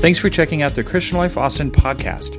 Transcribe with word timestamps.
Thanks 0.00 0.18
for 0.18 0.30
checking 0.30 0.62
out 0.62 0.74
the 0.74 0.82
Christian 0.82 1.18
Life 1.18 1.36
Austin 1.36 1.70
podcast. 1.70 2.38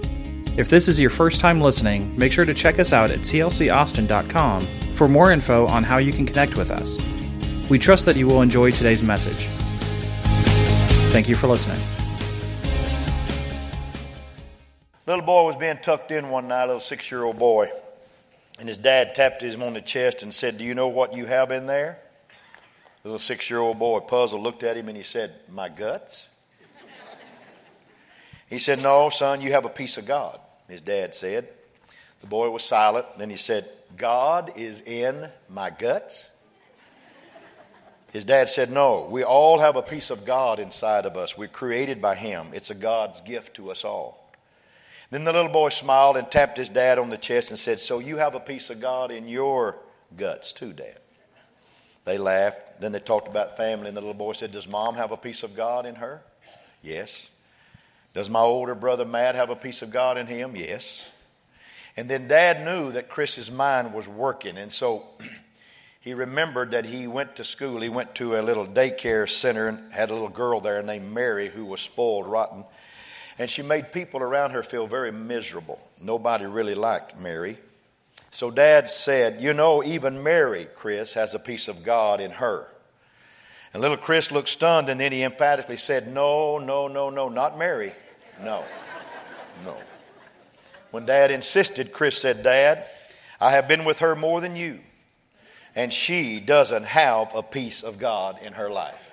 If 0.57 0.67
this 0.67 0.87
is 0.87 0.99
your 0.99 1.11
first 1.11 1.39
time 1.39 1.61
listening, 1.61 2.17
make 2.17 2.31
sure 2.31 2.43
to 2.43 2.55
check 2.55 2.79
us 2.79 2.91
out 2.91 3.11
at 3.11 3.19
clcaustin.com 3.19 4.95
for 4.95 5.07
more 5.07 5.31
info 5.31 5.67
on 5.67 5.83
how 5.83 5.99
you 5.99 6.11
can 6.11 6.25
connect 6.25 6.57
with 6.57 6.71
us. 6.71 6.97
We 7.69 7.77
trust 7.77 8.05
that 8.05 8.15
you 8.15 8.25
will 8.25 8.41
enjoy 8.41 8.71
today's 8.71 9.03
message. 9.03 9.47
Thank 11.11 11.29
you 11.29 11.35
for 11.35 11.45
listening. 11.45 11.79
Little 15.05 15.23
boy 15.23 15.45
was 15.45 15.55
being 15.55 15.77
tucked 15.83 16.11
in 16.11 16.29
one 16.29 16.47
night, 16.47 16.63
a 16.63 16.65
little 16.65 16.79
six 16.79 17.11
year 17.11 17.21
old 17.21 17.37
boy. 17.37 17.69
And 18.57 18.67
his 18.67 18.79
dad 18.79 19.13
tapped 19.13 19.43
him 19.43 19.61
on 19.61 19.75
the 19.75 19.81
chest 19.81 20.23
and 20.23 20.33
said, 20.33 20.57
Do 20.57 20.63
you 20.63 20.73
know 20.73 20.87
what 20.87 21.15
you 21.15 21.27
have 21.27 21.51
in 21.51 21.67
there? 21.67 21.99
The 23.03 23.09
little 23.09 23.19
six 23.19 23.51
year 23.51 23.59
old 23.59 23.77
boy, 23.77 23.99
puzzled, 23.99 24.41
looked 24.41 24.63
at 24.63 24.77
him 24.77 24.87
and 24.87 24.97
he 24.97 25.03
said, 25.03 25.35
My 25.47 25.69
guts? 25.69 26.29
He 28.51 28.59
said, 28.59 28.83
No, 28.83 29.09
son, 29.09 29.41
you 29.41 29.53
have 29.53 29.65
a 29.65 29.69
piece 29.69 29.97
of 29.97 30.05
God, 30.05 30.37
his 30.67 30.81
dad 30.81 31.15
said. 31.15 31.47
The 32.19 32.27
boy 32.27 32.51
was 32.51 32.63
silent. 32.63 33.07
Then 33.17 33.29
he 33.29 33.37
said, 33.37 33.67
God 33.97 34.51
is 34.57 34.81
in 34.81 35.29
my 35.49 35.69
guts? 35.69 36.27
His 38.11 38.25
dad 38.25 38.49
said, 38.49 38.69
No, 38.69 39.07
we 39.09 39.23
all 39.23 39.59
have 39.59 39.77
a 39.77 39.81
piece 39.81 40.09
of 40.09 40.25
God 40.25 40.59
inside 40.59 41.05
of 41.05 41.15
us. 41.15 41.37
We're 41.37 41.47
created 41.47 42.01
by 42.01 42.13
Him. 42.15 42.49
It's 42.53 42.69
a 42.69 42.75
God's 42.75 43.21
gift 43.21 43.55
to 43.55 43.71
us 43.71 43.85
all. 43.85 44.29
Then 45.11 45.23
the 45.23 45.31
little 45.31 45.51
boy 45.51 45.69
smiled 45.69 46.17
and 46.17 46.29
tapped 46.29 46.57
his 46.57 46.69
dad 46.69 46.99
on 46.99 47.09
the 47.09 47.17
chest 47.17 47.51
and 47.51 47.59
said, 47.59 47.79
So 47.79 47.99
you 47.99 48.17
have 48.17 48.35
a 48.35 48.39
piece 48.39 48.69
of 48.69 48.81
God 48.81 49.11
in 49.11 49.29
your 49.29 49.77
guts 50.17 50.51
too, 50.51 50.73
Dad. 50.73 50.99
They 52.03 52.17
laughed. 52.17 52.81
Then 52.81 52.91
they 52.91 52.99
talked 52.99 53.29
about 53.29 53.55
family, 53.55 53.87
and 53.87 53.95
the 53.95 54.01
little 54.01 54.13
boy 54.13 54.33
said, 54.33 54.51
Does 54.51 54.67
mom 54.67 54.95
have 54.95 55.11
a 55.13 55.17
piece 55.17 55.43
of 55.43 55.55
God 55.55 55.85
in 55.85 55.95
her? 55.95 56.21
Yes. 56.81 57.29
Does 58.13 58.29
my 58.29 58.39
older 58.39 58.75
brother 58.75 59.05
Matt 59.05 59.35
have 59.35 59.49
a 59.49 59.55
piece 59.55 59.81
of 59.81 59.91
God 59.91 60.17
in 60.17 60.27
him? 60.27 60.55
Yes. 60.55 61.07
And 61.95 62.09
then 62.09 62.27
dad 62.27 62.65
knew 62.65 62.91
that 62.91 63.09
Chris's 63.09 63.51
mind 63.51 63.93
was 63.93 64.07
working, 64.07 64.57
and 64.57 64.71
so 64.71 65.05
he 66.01 66.13
remembered 66.13 66.71
that 66.71 66.85
he 66.85 67.07
went 67.07 67.35
to 67.37 67.43
school. 67.43 67.81
He 67.81 67.89
went 67.89 68.15
to 68.15 68.37
a 68.37 68.41
little 68.41 68.65
daycare 68.65 69.29
center 69.29 69.67
and 69.67 69.91
had 69.91 70.09
a 70.09 70.13
little 70.13 70.29
girl 70.29 70.59
there 70.61 70.81
named 70.83 71.11
Mary 71.11 71.49
who 71.49 71.65
was 71.65 71.81
spoiled 71.81 72.27
rotten. 72.27 72.65
And 73.37 73.49
she 73.49 73.61
made 73.61 73.91
people 73.91 74.21
around 74.21 74.51
her 74.51 74.63
feel 74.63 74.87
very 74.87 75.11
miserable. 75.11 75.79
Nobody 76.01 76.45
really 76.45 76.75
liked 76.75 77.17
Mary. 77.17 77.57
So 78.29 78.51
dad 78.51 78.89
said, 78.89 79.41
You 79.41 79.53
know, 79.53 79.83
even 79.83 80.23
Mary, 80.23 80.67
Chris, 80.75 81.13
has 81.13 81.33
a 81.33 81.39
piece 81.39 81.67
of 81.67 81.83
God 81.83 82.21
in 82.21 82.31
her. 82.31 82.67
And 83.73 83.81
little 83.81 83.97
Chris 83.97 84.31
looked 84.31 84.49
stunned, 84.49 84.89
and 84.89 84.99
then 84.99 85.11
he 85.11 85.23
emphatically 85.23 85.77
said, 85.77 86.07
No, 86.07 86.57
no, 86.57 86.87
no, 86.87 87.09
no, 87.09 87.29
not 87.29 87.57
Mary. 87.57 87.93
No, 88.43 88.63
no. 89.63 89.77
When 90.91 91.05
dad 91.05 91.31
insisted, 91.31 91.93
Chris 91.93 92.17
said, 92.17 92.43
Dad, 92.43 92.85
I 93.39 93.51
have 93.51 93.67
been 93.67 93.85
with 93.85 93.99
her 93.99 94.15
more 94.15 94.41
than 94.41 94.55
you, 94.55 94.79
and 95.75 95.93
she 95.93 96.39
doesn't 96.39 96.83
have 96.83 97.33
a 97.33 97.43
piece 97.43 97.83
of 97.83 97.97
God 97.97 98.37
in 98.41 98.53
her 98.53 98.69
life. 98.69 99.11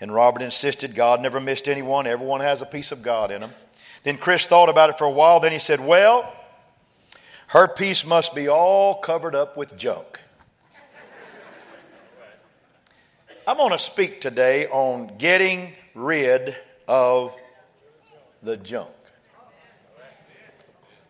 And 0.00 0.12
Robert 0.14 0.42
insisted 0.42 0.94
God 0.94 1.20
never 1.20 1.40
missed 1.40 1.68
anyone. 1.68 2.06
Everyone 2.06 2.40
has 2.40 2.62
a 2.62 2.66
piece 2.66 2.92
of 2.92 3.02
God 3.02 3.30
in 3.30 3.40
them. 3.40 3.52
Then 4.02 4.18
Chris 4.18 4.46
thought 4.46 4.68
about 4.68 4.90
it 4.90 4.98
for 4.98 5.04
a 5.04 5.10
while. 5.10 5.40
Then 5.40 5.52
he 5.52 5.58
said, 5.58 5.80
Well, 5.80 6.32
her 7.48 7.68
piece 7.68 8.04
must 8.04 8.34
be 8.34 8.48
all 8.48 8.96
covered 8.96 9.34
up 9.34 9.56
with 9.56 9.76
junk. 9.78 10.20
I'm 13.46 13.56
going 13.56 13.72
to 13.72 13.78
speak 13.78 14.20
today 14.20 14.66
on 14.66 15.18
getting 15.18 15.72
rid 15.94 16.56
of 16.88 17.34
the 18.44 18.56
junk. 18.58 18.90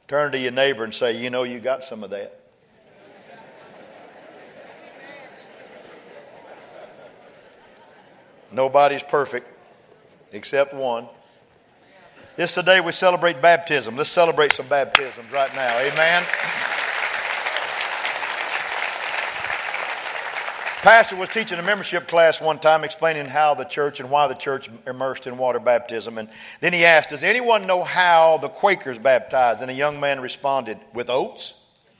Turn 0.07 0.33
to 0.33 0.39
your 0.39 0.53
neighbor 0.53 0.85
and 0.85 0.95
say, 0.95 1.21
You 1.21 1.31
know, 1.31 1.43
you 1.43 1.59
got 1.59 1.83
some 1.83 2.05
of 2.05 2.11
that. 2.11 2.41
Nobody's 8.53 9.03
perfect 9.03 9.49
except 10.33 10.75
one. 10.75 11.09
This 12.37 12.51
is 12.51 12.57
the 12.57 12.63
day 12.63 12.81
we 12.81 12.93
celebrate 12.93 13.43
baptism. 13.43 13.97
Let's 13.97 14.11
celebrate 14.11 14.53
some 14.53 14.69
baptisms 14.69 15.31
right 15.33 15.53
now. 15.55 15.79
Amen. 15.79 16.25
Pastor 20.85 21.17
was 21.17 21.31
teaching 21.31 21.59
a 21.59 21.63
membership 21.63 22.07
class 22.07 22.43
one 22.43 22.59
time 22.59 22.85
explaining 22.85 23.25
how 23.25 23.55
the 23.55 23.65
church 23.65 24.01
and 24.01 24.11
why 24.11 24.29
the 24.29 24.35
church 24.35 24.69
immersed 24.87 25.27
in 25.27 25.39
water 25.39 25.59
baptism. 25.59 26.19
And 26.19 26.29
then 26.61 26.75
he 26.75 26.85
asked, 26.85 27.09
Does 27.09 27.25
anyone 27.25 27.67
know 27.67 27.83
how 27.83 28.37
the 28.37 28.51
Quakers 28.51 28.99
baptized? 28.99 29.63
And 29.63 29.71
a 29.71 29.75
young 29.75 29.99
man 29.99 30.21
responded, 30.21 30.77
With 30.93 31.09
oats? 31.09 31.55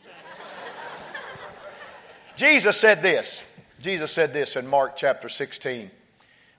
Jesus 2.37 2.79
said 2.79 3.03
this. 3.03 3.43
Jesus 3.81 4.13
said 4.13 4.35
this 4.35 4.55
in 4.55 4.67
Mark 4.67 4.99
chapter 4.99 5.31
16 5.31 5.91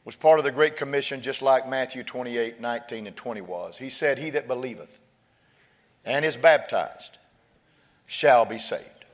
was 0.04 0.16
part 0.16 0.40
of 0.40 0.46
the 0.46 0.52
Great 0.52 0.78
Commission, 0.78 1.22
just 1.22 1.44
like 1.44 1.70
Matthew 1.70 2.04
28 2.04 2.60
19 2.60 3.06
and 3.06 3.16
20 3.16 3.42
was. 3.42 3.78
He 3.78 3.92
said, 3.92 4.18
He 4.18 4.32
that 4.32 4.48
believeth 4.48 5.00
and 6.04 6.26
is 6.26 6.38
baptized 6.38 7.20
shall 8.08 8.46
be 8.46 8.58
saved. 8.58 9.06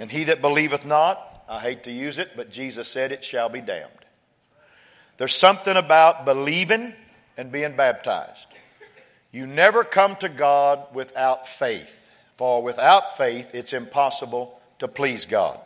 And 0.00 0.10
he 0.10 0.24
that 0.24 0.40
believeth 0.40 0.84
not, 0.84 1.28
I 1.48 1.60
hate 1.60 1.84
to 1.84 1.92
use 1.92 2.18
it, 2.18 2.36
but 2.36 2.50
Jesus 2.50 2.88
said 2.88 3.12
it 3.12 3.24
shall 3.24 3.48
be 3.48 3.60
damned. 3.60 3.90
There's 5.18 5.34
something 5.34 5.76
about 5.76 6.24
believing 6.24 6.94
and 7.36 7.52
being 7.52 7.76
baptized. 7.76 8.48
You 9.30 9.46
never 9.46 9.84
come 9.84 10.16
to 10.16 10.28
God 10.28 10.94
without 10.94 11.48
faith, 11.48 12.10
for 12.36 12.62
without 12.62 13.16
faith 13.16 13.54
it's 13.54 13.72
impossible 13.72 14.60
to 14.78 14.88
please 14.88 15.26
God. 15.26 15.58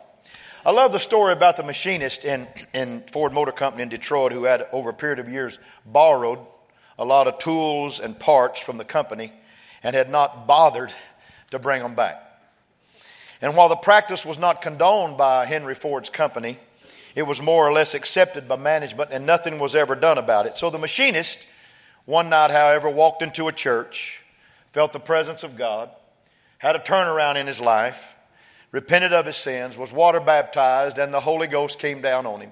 I 0.65 0.71
love 0.71 0.91
the 0.91 0.99
story 0.99 1.33
about 1.33 1.55
the 1.55 1.63
machinist 1.63 2.25
in, 2.25 2.47
in 2.73 3.03
Ford 3.11 3.31
Motor 3.31 3.51
Company 3.51 3.83
in 3.83 3.89
Detroit 3.89 4.31
who 4.31 4.43
had, 4.43 4.67
over 4.71 4.89
a 4.89 4.93
period 4.93 5.19
of 5.19 5.29
years, 5.29 5.59
borrowed 5.85 6.39
a 6.99 7.05
lot 7.05 7.27
of 7.27 7.39
tools 7.39 7.99
and 7.99 8.19
parts 8.19 8.59
from 8.59 8.77
the 8.77 8.85
company 8.85 9.31
and 9.83 9.95
had 9.95 10.09
not 10.09 10.47
bothered 10.47 10.93
to 11.51 11.59
bring 11.59 11.81
them 11.81 11.95
back. 11.95 12.26
And 13.41 13.55
while 13.55 13.69
the 13.69 13.75
practice 13.75 14.25
was 14.25 14.39
not 14.39 14.61
condoned 14.61 15.17
by 15.17 15.45
Henry 15.45 15.75
Ford's 15.75 16.09
company, 16.09 16.57
it 17.15 17.23
was 17.23 17.41
more 17.41 17.67
or 17.67 17.73
less 17.73 17.93
accepted 17.93 18.47
by 18.47 18.57
management 18.57 19.11
and 19.11 19.25
nothing 19.25 19.59
was 19.59 19.75
ever 19.75 19.95
done 19.95 20.17
about 20.17 20.45
it. 20.45 20.55
So 20.55 20.69
the 20.69 20.77
machinist, 20.77 21.39
one 22.05 22.29
night, 22.29 22.51
however, 22.51 22.89
walked 22.89 23.21
into 23.21 23.47
a 23.47 23.51
church, 23.51 24.21
felt 24.71 24.93
the 24.93 24.99
presence 24.99 25.43
of 25.43 25.57
God, 25.57 25.89
had 26.57 26.75
a 26.75 26.79
turnaround 26.79 27.35
in 27.35 27.47
his 27.47 27.59
life, 27.59 28.15
repented 28.71 29.13
of 29.13 29.25
his 29.25 29.37
sins, 29.37 29.77
was 29.77 29.91
water 29.91 30.19
baptized, 30.19 30.99
and 30.99 31.13
the 31.13 31.19
Holy 31.19 31.47
Ghost 31.47 31.79
came 31.79 32.01
down 32.01 32.25
on 32.25 32.41
him. 32.41 32.51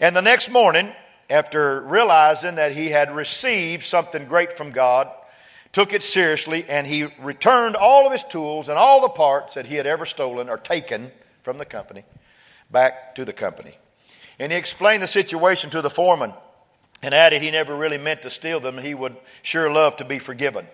And 0.00 0.14
the 0.14 0.22
next 0.22 0.50
morning, 0.50 0.92
after 1.28 1.80
realizing 1.80 2.56
that 2.56 2.72
he 2.72 2.88
had 2.88 3.14
received 3.14 3.84
something 3.84 4.26
great 4.26 4.56
from 4.56 4.72
God, 4.72 5.10
took 5.72 5.92
it 5.92 6.02
seriously, 6.02 6.64
and 6.68 6.86
he 6.86 7.04
returned 7.20 7.76
all 7.76 8.06
of 8.06 8.12
his 8.12 8.24
tools 8.24 8.68
and 8.68 8.78
all 8.78 9.00
the 9.00 9.08
parts 9.08 9.54
that 9.54 9.66
he 9.66 9.76
had 9.76 9.86
ever 9.86 10.04
stolen 10.04 10.48
or 10.48 10.56
taken 10.56 11.10
from 11.42 11.58
the 11.58 11.64
company 11.64 12.04
back 12.70 13.14
to 13.14 13.24
the 13.24 13.32
company. 13.32 13.76
And 14.38 14.52
he 14.52 14.58
explained 14.58 15.02
the 15.02 15.06
situation 15.06 15.70
to 15.70 15.82
the 15.82 15.90
foreman 15.90 16.32
and 17.02 17.14
added 17.14 17.42
he 17.42 17.50
never 17.50 17.74
really 17.74 17.98
meant 17.98 18.22
to 18.22 18.30
steal 18.30 18.60
them. 18.60 18.78
He 18.78 18.94
would 18.94 19.16
sure 19.42 19.70
love 19.70 19.96
to 19.96 20.04
be 20.04 20.18
forgiven. 20.18 20.66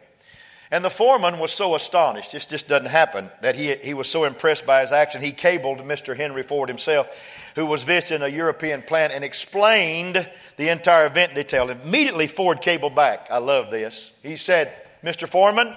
And 0.71 0.85
the 0.85 0.91
foreman 0.91 1.39
was 1.39 1.53
so 1.53 1.77
astonished, 1.77 2.33
this 2.33 2.47
just 2.47 2.67
doesn't 2.67 2.91
happen, 2.91 3.31
that 3.41 3.55
he, 3.55 3.77
he 3.77 3.95
was 3.95 4.09
so 4.09 4.25
impressed 4.25 4.67
by 4.67 4.81
his 4.81 4.91
action, 4.91 5.23
he 5.23 5.31
cabled 5.31 5.79
Mr. 5.79 6.17
Henry 6.17 6.43
Ford 6.43 6.69
himself, 6.69 7.09
who 7.55 7.67
was 7.67 7.85
visiting 7.85 8.23
a 8.23 8.29
European 8.29 8.83
plant, 8.83 9.13
and 9.13 9.23
explained 9.23 10.29
the 10.57 10.69
entire 10.69 11.07
event 11.07 11.31
in 11.31 11.37
detail. 11.37 11.71
Immediately, 11.71 12.27
Ford 12.27 12.63
cabled 12.63 12.97
back. 12.97 13.29
I 13.31 13.39
love 13.39 13.71
this. 13.71 14.11
He 14.25 14.35
said, 14.35 14.73
Mr. 15.07 15.29
Foreman, 15.29 15.73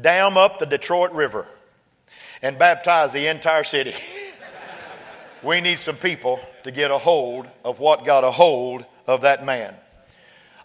dam 0.00 0.36
up 0.36 0.58
the 0.58 0.66
Detroit 0.66 1.12
River 1.12 1.46
and 2.42 2.58
baptize 2.58 3.12
the 3.12 3.28
entire 3.28 3.62
city. 3.62 3.94
we 5.44 5.60
need 5.60 5.78
some 5.78 5.94
people 5.94 6.40
to 6.64 6.72
get 6.72 6.90
a 6.90 6.98
hold 6.98 7.46
of 7.64 7.78
what 7.78 8.04
got 8.04 8.24
a 8.24 8.32
hold 8.32 8.84
of 9.06 9.20
that 9.20 9.44
man. 9.44 9.76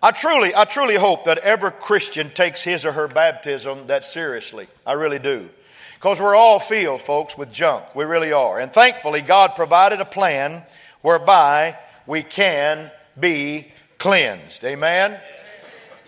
I 0.01 0.09
truly, 0.09 0.55
I 0.55 0.65
truly 0.65 0.95
hope 0.95 1.25
that 1.25 1.37
every 1.37 1.69
Christian 1.71 2.31
takes 2.31 2.63
his 2.63 2.85
or 2.85 2.91
her 2.93 3.07
baptism 3.07 3.85
that 3.85 4.03
seriously. 4.03 4.67
I 4.83 4.93
really 4.93 5.19
do. 5.19 5.49
Because 5.93 6.19
we're 6.19 6.35
all 6.35 6.59
filled, 6.59 7.01
folks, 7.01 7.37
with 7.37 7.51
junk. 7.51 7.95
We 7.95 8.05
really 8.05 8.31
are. 8.31 8.59
And 8.59 8.73
thankfully, 8.73 9.21
God 9.21 9.55
provided 9.55 10.01
a 10.01 10.05
plan 10.05 10.63
whereby 11.01 11.77
we 12.07 12.23
can 12.23 12.89
be 13.19 13.67
cleansed. 13.99 14.63
Amen? 14.63 15.19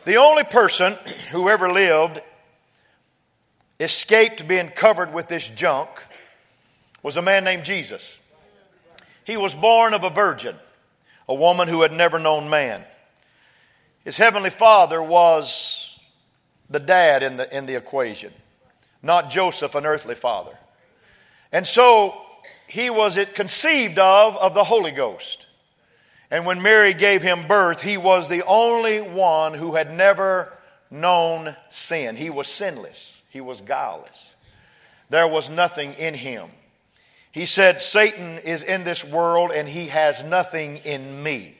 The 0.05 0.15
only 0.15 0.43
person 0.43 0.97
who 1.31 1.49
ever 1.49 1.71
lived 1.71 2.21
escaped 3.79 4.47
being 4.47 4.69
covered 4.69 5.13
with 5.13 5.27
this 5.27 5.47
junk 5.47 5.89
was 7.03 7.17
a 7.17 7.21
man 7.21 7.43
named 7.43 7.63
Jesus. 7.63 8.17
He 9.23 9.37
was 9.37 9.53
born 9.53 9.93
of 9.93 10.03
a 10.03 10.09
virgin, 10.09 10.55
a 11.27 11.33
woman 11.33 11.67
who 11.67 11.81
had 11.81 11.91
never 11.91 12.19
known 12.19 12.49
man. 12.49 12.83
His 14.03 14.17
heavenly 14.17 14.49
father 14.49 15.01
was 15.01 15.99
the 16.69 16.79
dad 16.79 17.23
in 17.23 17.37
the, 17.37 17.55
in 17.55 17.65
the 17.65 17.75
equation, 17.75 18.33
not 19.03 19.29
Joseph, 19.29 19.75
an 19.75 19.85
earthly 19.85 20.15
father. 20.15 20.57
And 21.51 21.65
so 21.65 22.19
he 22.67 22.89
was 22.89 23.17
it 23.17 23.35
conceived 23.35 23.99
of 23.99 24.37
of 24.37 24.53
the 24.53 24.63
Holy 24.63 24.91
Ghost. 24.91 25.47
And 26.31 26.45
when 26.45 26.61
Mary 26.61 26.93
gave 26.93 27.21
him 27.21 27.47
birth, 27.47 27.81
he 27.81 27.97
was 27.97 28.27
the 28.27 28.43
only 28.45 29.01
one 29.01 29.53
who 29.53 29.75
had 29.75 29.93
never 29.93 30.53
known 30.91 31.55
sin. 31.69 32.15
He 32.15 32.29
was 32.29 32.47
sinless, 32.47 33.21
he 33.29 33.41
was 33.41 33.61
guileless. 33.61 34.35
There 35.09 35.27
was 35.27 35.49
nothing 35.49 35.93
in 35.93 36.13
him. 36.13 36.49
He 37.31 37.45
said, 37.45 37.81
Satan 37.81 38.39
is 38.39 38.63
in 38.63 38.83
this 38.83 39.03
world 39.03 39.51
and 39.51 39.67
he 39.67 39.87
has 39.87 40.23
nothing 40.23 40.77
in 40.77 41.23
me. 41.23 41.55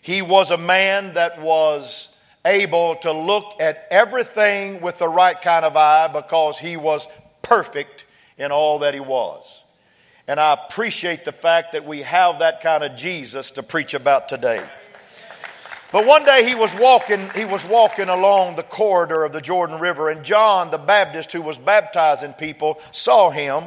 He 0.00 0.22
was 0.22 0.50
a 0.50 0.56
man 0.56 1.14
that 1.14 1.40
was 1.40 2.08
able 2.44 2.96
to 2.96 3.12
look 3.12 3.60
at 3.60 3.86
everything 3.90 4.80
with 4.80 4.98
the 4.98 5.08
right 5.08 5.40
kind 5.40 5.64
of 5.64 5.76
eye 5.76 6.08
because 6.08 6.58
he 6.58 6.76
was 6.76 7.08
perfect 7.42 8.04
in 8.36 8.52
all 8.52 8.80
that 8.80 8.94
he 8.94 9.00
was. 9.00 9.61
And 10.28 10.38
I 10.38 10.54
appreciate 10.54 11.24
the 11.24 11.32
fact 11.32 11.72
that 11.72 11.84
we 11.84 12.02
have 12.02 12.38
that 12.38 12.60
kind 12.60 12.84
of 12.84 12.96
Jesus 12.96 13.50
to 13.52 13.62
preach 13.62 13.94
about 13.94 14.28
today. 14.28 14.62
But 15.90 16.06
one 16.06 16.24
day 16.24 16.48
he 16.48 16.54
was 16.54 16.74
walking, 16.74 17.28
he 17.34 17.44
was 17.44 17.66
walking 17.66 18.08
along 18.08 18.56
the 18.56 18.62
corridor 18.62 19.24
of 19.24 19.32
the 19.32 19.42
Jordan 19.42 19.78
River, 19.78 20.08
and 20.08 20.24
John 20.24 20.70
the 20.70 20.78
Baptist, 20.78 21.32
who 21.32 21.42
was 21.42 21.58
baptizing 21.58 22.32
people, 22.32 22.80
saw 22.92 23.30
him. 23.30 23.64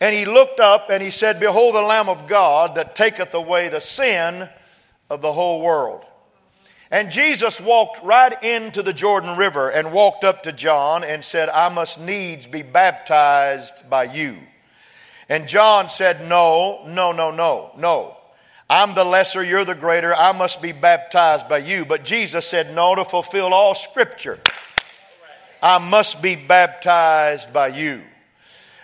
And 0.00 0.14
he 0.14 0.24
looked 0.24 0.58
up 0.58 0.90
and 0.90 1.02
he 1.02 1.10
said, 1.10 1.38
Behold 1.38 1.74
the 1.74 1.82
Lamb 1.82 2.08
of 2.08 2.26
God 2.26 2.74
that 2.74 2.96
taketh 2.96 3.34
away 3.34 3.68
the 3.68 3.80
sin 3.80 4.48
of 5.10 5.20
the 5.20 5.32
whole 5.32 5.60
world. 5.60 6.04
And 6.90 7.10
Jesus 7.10 7.60
walked 7.60 8.02
right 8.02 8.42
into 8.42 8.82
the 8.82 8.92
Jordan 8.92 9.36
River 9.36 9.68
and 9.68 9.92
walked 9.92 10.24
up 10.24 10.44
to 10.44 10.52
John 10.52 11.04
and 11.04 11.24
said, 11.24 11.48
I 11.48 11.68
must 11.68 12.00
needs 12.00 12.46
be 12.46 12.62
baptized 12.62 13.88
by 13.90 14.04
you. 14.04 14.38
And 15.28 15.46
John 15.46 15.88
said, 15.88 16.26
No, 16.26 16.84
no, 16.86 17.12
no, 17.12 17.30
no, 17.30 17.72
no. 17.76 18.16
I'm 18.70 18.94
the 18.94 19.04
lesser, 19.04 19.42
you're 19.42 19.64
the 19.64 19.74
greater. 19.74 20.14
I 20.14 20.32
must 20.32 20.60
be 20.60 20.72
baptized 20.72 21.48
by 21.48 21.58
you. 21.58 21.84
But 21.84 22.04
Jesus 22.04 22.46
said, 22.46 22.74
No, 22.74 22.94
to 22.94 23.04
fulfill 23.04 23.52
all 23.52 23.74
scripture, 23.74 24.38
I 25.62 25.78
must 25.78 26.22
be 26.22 26.36
baptized 26.36 27.52
by 27.52 27.68
you. 27.68 28.02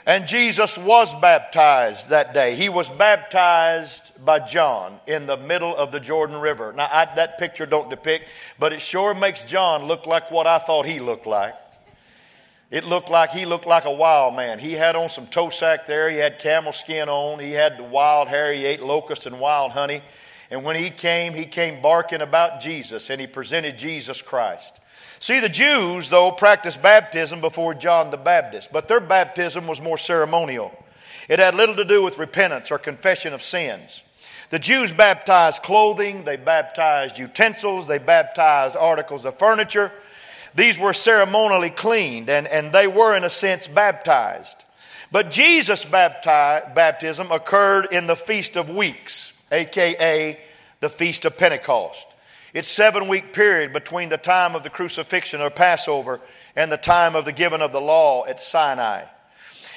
And 0.07 0.27
Jesus 0.27 0.77
was 0.77 1.15
baptized 1.15 2.11
that 2.11 2.35
day. 2.35 2.57
He 2.57 2.69
was 2.69 2.91
baptized 2.91 4.13
by 4.23 4.39
John 4.41 5.01
in 5.07 5.25
the 5.25 5.39
middle 5.39 5.75
of 5.75 5.93
the 5.93 6.01
Jordan 6.01 6.41
River. 6.41 6.75
Now, 6.75 6.91
I, 6.93 7.07
that 7.15 7.39
picture 7.39 7.65
don't 7.65 7.89
depict, 7.89 8.29
but 8.59 8.75
it 8.75 8.83
sure 8.83 9.15
makes 9.15 9.43
John 9.45 9.85
look 9.85 10.07
like 10.07 10.31
what 10.31 10.47
I 10.47 10.59
thought 10.59 10.85
he 10.85 11.01
looked 11.01 11.27
like. 11.27 11.55
It 12.75 12.85
looked 12.85 13.09
like 13.09 13.31
he 13.31 13.45
looked 13.45 13.67
like 13.67 13.85
a 13.85 13.93
wild 13.93 14.35
man. 14.35 14.59
He 14.59 14.73
had 14.73 14.97
on 14.97 15.09
some 15.09 15.29
toe 15.29 15.49
there. 15.87 16.11
He 16.11 16.17
had 16.17 16.41
camel 16.41 16.73
skin 16.73 17.09
on. 17.09 17.39
He 17.39 17.53
had 17.53 17.79
the 17.79 17.85
wild 17.85 18.27
hair. 18.27 18.53
He 18.53 18.65
ate 18.65 18.83
locusts 18.83 19.27
and 19.27 19.39
wild 19.39 19.71
honey. 19.71 20.03
And 20.51 20.65
when 20.65 20.75
he 20.75 20.91
came, 20.91 21.35
he 21.35 21.45
came 21.47 21.81
barking 21.81 22.21
about 22.21 22.61
Jesus 22.61 23.11
and 23.11 23.21
he 23.21 23.29
presented 23.29 23.79
Jesus 23.79 24.21
Christ. 24.21 24.75
See, 25.21 25.39
the 25.39 25.49
Jews, 25.49 26.09
though, 26.09 26.33
practiced 26.33 26.83
baptism 26.83 27.41
before 27.41 27.75
John 27.75 28.11
the 28.11 28.17
Baptist, 28.17 28.73
but 28.73 28.89
their 28.89 28.99
baptism 28.99 29.69
was 29.69 29.81
more 29.81 29.97
ceremonial. 29.97 30.73
It 31.29 31.39
had 31.39 31.55
little 31.55 31.77
to 31.77 31.85
do 31.85 32.03
with 32.03 32.19
repentance 32.19 32.73
or 32.73 32.79
confession 32.79 33.35
of 33.35 33.43
sins. 33.45 34.03
The 34.51 34.59
Jews 34.59 34.91
baptized 34.91 35.63
clothing, 35.63 36.25
they 36.25 36.37
baptized 36.37 37.21
utensils, 37.21 37.87
they 37.87 37.99
baptized 37.99 38.77
articles 38.77 39.25
of 39.25 39.39
furniture. 39.39 39.93
These 40.55 40.79
were 40.79 40.93
ceremonially 40.93 41.71
cleaned 41.71 42.31
and, 42.31 42.47
and 42.47 42.73
they 42.73 42.87
were, 42.87 43.15
in 43.17 43.25
a 43.25 43.31
sense, 43.31 43.67
baptized. 43.67 44.65
But 45.11 45.31
Jesus' 45.31 45.85
bapti- 45.85 46.75
baptism 46.75 47.31
occurred 47.31 47.89
in 47.93 48.07
the 48.07 48.17
Feast 48.17 48.57
of 48.57 48.71
Weeks, 48.71 49.33
aka 49.53 50.39
the 50.81 50.89
Feast 50.91 51.25
of 51.25 51.37
Pentecost. 51.37 52.07
It's 52.53 52.69
seven 52.69 53.09
week 53.09 53.33
period 53.33 53.73
between 53.73 54.09
the 54.09 54.17
time 54.17 54.55
of 54.55 54.63
the 54.63 54.71
crucifixion 54.71 55.41
or 55.41 55.51
Passover 55.51 56.21
and 56.55 56.71
the 56.71 56.77
time 56.77 57.17
of 57.17 57.25
the 57.25 57.33
giving 57.33 57.63
of 57.63 57.73
the 57.73 57.81
law 57.81 58.25
at 58.27 58.39
Sinai. 58.39 59.05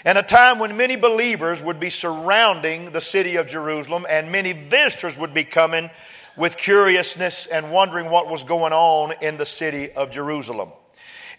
And 0.05 0.17
a 0.17 0.23
time 0.23 0.59
when 0.59 0.77
many 0.77 0.95
believers 0.95 1.61
would 1.61 1.79
be 1.79 1.89
surrounding 1.89 2.91
the 2.91 3.01
city 3.01 3.37
of 3.37 3.47
Jerusalem 3.47 4.05
and 4.07 4.31
many 4.31 4.51
visitors 4.51 5.17
would 5.17 5.33
be 5.33 5.43
coming 5.43 5.89
with 6.37 6.55
curiousness 6.55 7.47
and 7.47 7.71
wondering 7.71 8.09
what 8.09 8.29
was 8.29 8.43
going 8.43 8.71
on 8.71 9.13
in 9.21 9.37
the 9.37 9.45
city 9.45 9.91
of 9.91 10.11
Jerusalem. 10.11 10.69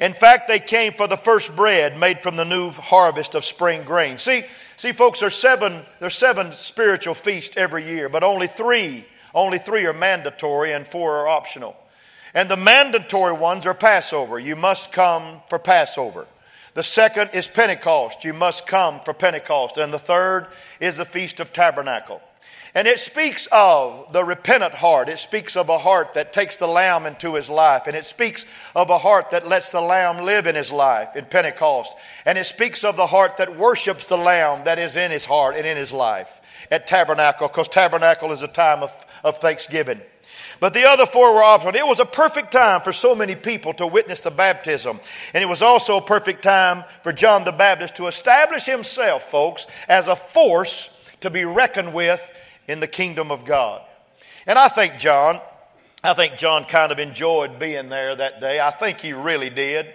In 0.00 0.12
fact, 0.12 0.46
they 0.46 0.60
came 0.60 0.92
for 0.92 1.08
the 1.08 1.16
first 1.16 1.56
bread 1.56 1.98
made 1.98 2.22
from 2.22 2.36
the 2.36 2.44
new 2.44 2.70
harvest 2.72 3.34
of 3.34 3.44
spring 3.44 3.82
grain. 3.84 4.18
See, 4.18 4.44
see, 4.76 4.92
folks, 4.92 5.20
there's 5.20 5.34
seven, 5.34 5.84
there's 5.98 6.14
seven 6.16 6.52
spiritual 6.52 7.14
feasts 7.14 7.56
every 7.56 7.88
year, 7.88 8.08
but 8.08 8.22
only 8.22 8.46
three, 8.46 9.06
only 9.34 9.58
three 9.58 9.86
are 9.86 9.92
mandatory 9.92 10.72
and 10.72 10.86
four 10.86 11.18
are 11.18 11.28
optional. 11.28 11.76
And 12.34 12.50
the 12.50 12.56
mandatory 12.56 13.32
ones 13.32 13.66
are 13.66 13.74
Passover. 13.74 14.38
You 14.38 14.54
must 14.54 14.92
come 14.92 15.40
for 15.48 15.58
Passover. 15.58 16.26
The 16.74 16.82
second 16.82 17.30
is 17.32 17.48
Pentecost. 17.48 18.24
You 18.24 18.32
must 18.32 18.66
come 18.66 19.00
for 19.04 19.12
Pentecost. 19.12 19.78
And 19.78 19.92
the 19.92 19.98
third 19.98 20.46
is 20.78 20.98
the 20.98 21.04
Feast 21.04 21.40
of 21.40 21.52
Tabernacle. 21.52 22.20
And 22.74 22.86
it 22.86 22.98
speaks 22.98 23.48
of 23.50 24.12
the 24.12 24.24
repentant 24.24 24.74
heart. 24.74 25.08
It 25.08 25.18
speaks 25.18 25.56
of 25.56 25.68
a 25.68 25.78
heart 25.78 26.14
that 26.14 26.32
takes 26.32 26.56
the 26.56 26.68
lamb 26.68 27.06
into 27.06 27.34
his 27.34 27.48
life. 27.48 27.86
And 27.86 27.96
it 27.96 28.04
speaks 28.04 28.44
of 28.74 28.90
a 28.90 28.98
heart 28.98 29.30
that 29.30 29.48
lets 29.48 29.70
the 29.70 29.80
lamb 29.80 30.24
live 30.24 30.46
in 30.46 30.54
his 30.54 30.70
life 30.70 31.16
in 31.16 31.24
Pentecost. 31.24 31.96
And 32.26 32.36
it 32.36 32.44
speaks 32.44 32.84
of 32.84 32.96
the 32.96 33.06
heart 33.06 33.38
that 33.38 33.56
worships 33.56 34.06
the 34.06 34.18
lamb 34.18 34.64
that 34.64 34.78
is 34.78 34.96
in 34.96 35.10
his 35.10 35.24
heart 35.24 35.56
and 35.56 35.66
in 35.66 35.76
his 35.76 35.92
life 35.92 36.40
at 36.70 36.86
tabernacle, 36.86 37.48
because 37.48 37.68
tabernacle 37.68 38.32
is 38.32 38.42
a 38.42 38.48
time 38.48 38.82
of, 38.82 38.92
of 39.24 39.38
thanksgiving. 39.38 40.00
But 40.60 40.74
the 40.74 40.88
other 40.88 41.06
four 41.06 41.34
were 41.34 41.42
optional. 41.42 41.76
It 41.76 41.86
was 41.86 42.00
a 42.00 42.04
perfect 42.04 42.52
time 42.52 42.80
for 42.80 42.92
so 42.92 43.14
many 43.14 43.36
people 43.36 43.72
to 43.74 43.86
witness 43.86 44.20
the 44.20 44.30
baptism. 44.30 45.00
And 45.32 45.42
it 45.42 45.46
was 45.46 45.62
also 45.62 45.98
a 45.98 46.02
perfect 46.02 46.42
time 46.42 46.84
for 47.02 47.12
John 47.12 47.44
the 47.44 47.52
Baptist 47.52 47.96
to 47.96 48.08
establish 48.08 48.66
himself, 48.66 49.30
folks, 49.30 49.66
as 49.88 50.08
a 50.08 50.16
force 50.16 50.94
to 51.20 51.30
be 51.30 51.44
reckoned 51.44 51.94
with 51.94 52.32
in 52.68 52.80
the 52.80 52.86
kingdom 52.86 53.32
of 53.32 53.44
God. 53.44 53.82
And 54.46 54.58
I 54.58 54.68
think 54.68 54.98
John, 54.98 55.40
I 56.04 56.14
think 56.14 56.36
John 56.36 56.64
kind 56.64 56.92
of 56.92 56.98
enjoyed 56.98 57.58
being 57.58 57.88
there 57.88 58.14
that 58.14 58.40
day. 58.40 58.60
I 58.60 58.70
think 58.70 59.00
he 59.00 59.12
really 59.12 59.50
did. 59.50 59.86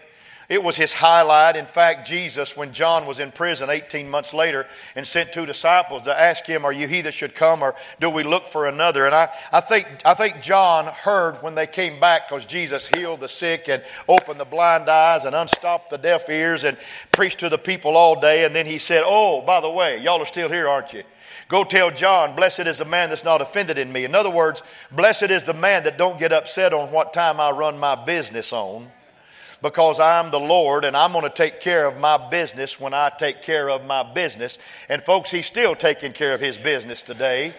It 0.49 0.61
was 0.61 0.75
his 0.75 0.91
highlight. 0.91 1.55
In 1.55 1.65
fact, 1.65 2.05
Jesus, 2.07 2.57
when 2.57 2.73
John 2.73 3.05
was 3.05 3.19
in 3.19 3.31
prison 3.31 3.69
18 3.69 4.09
months 4.09 4.33
later 4.33 4.67
and 4.95 5.07
sent 5.07 5.31
two 5.31 5.45
disciples 5.45 6.03
to 6.03 6.19
ask 6.19 6.45
him, 6.45 6.65
Are 6.65 6.73
you 6.73 6.87
he 6.87 7.01
that 7.01 7.13
should 7.13 7.33
come, 7.33 7.63
or 7.63 7.75
do 8.01 8.09
we 8.09 8.23
look 8.23 8.47
for 8.47 8.67
another? 8.67 9.05
And 9.05 9.15
I, 9.15 9.29
I, 9.51 9.61
think, 9.61 9.87
I 10.03 10.13
think 10.13 10.41
John 10.41 10.87
heard 10.87 11.41
when 11.41 11.55
they 11.55 11.65
came 11.65 11.99
back 11.99 12.27
because 12.27 12.45
Jesus 12.45 12.87
healed 12.87 13.21
the 13.21 13.29
sick 13.29 13.69
and 13.69 13.83
opened 14.07 14.39
the 14.39 14.45
blind 14.45 14.89
eyes 14.89 15.23
and 15.23 15.33
unstopped 15.33 15.89
the 15.89 15.97
deaf 15.97 16.29
ears 16.29 16.65
and 16.65 16.77
preached 17.11 17.39
to 17.39 17.49
the 17.49 17.57
people 17.57 17.95
all 17.95 18.19
day. 18.19 18.43
And 18.43 18.53
then 18.53 18.65
he 18.65 18.77
said, 18.77 19.03
Oh, 19.05 19.41
by 19.41 19.61
the 19.61 19.71
way, 19.71 20.01
y'all 20.01 20.21
are 20.21 20.25
still 20.25 20.49
here, 20.49 20.67
aren't 20.67 20.91
you? 20.91 21.03
Go 21.53 21.63
tell 21.63 21.91
John, 21.91 22.35
blessed 22.35 22.61
is 22.61 22.79
the 22.79 22.85
man 22.85 23.09
that's 23.09 23.23
not 23.23 23.39
offended 23.39 23.77
in 23.77 23.91
me. 23.91 24.05
In 24.05 24.15
other 24.15 24.31
words, 24.31 24.63
blessed 24.91 25.29
is 25.29 25.43
the 25.43 25.53
man 25.53 25.83
that 25.83 25.99
don't 25.99 26.17
get 26.17 26.33
upset 26.33 26.73
on 26.73 26.91
what 26.91 27.13
time 27.13 27.39
I 27.39 27.51
run 27.51 27.77
my 27.77 27.93
business 27.93 28.51
on 28.51 28.87
because 29.61 29.99
I'm 29.99 30.31
the 30.31 30.39
Lord 30.39 30.83
and 30.83 30.97
I'm 30.97 31.11
going 31.11 31.25
to 31.25 31.29
take 31.29 31.59
care 31.59 31.85
of 31.85 31.99
my 31.99 32.17
business 32.31 32.79
when 32.79 32.95
I 32.95 33.11
take 33.19 33.43
care 33.43 33.69
of 33.69 33.85
my 33.85 34.01
business. 34.01 34.57
And 34.89 35.03
folks, 35.03 35.29
he's 35.29 35.45
still 35.45 35.75
taking 35.75 36.11
care 36.11 36.33
of 36.33 36.41
his 36.41 36.57
business 36.57 37.03
today. 37.03 37.53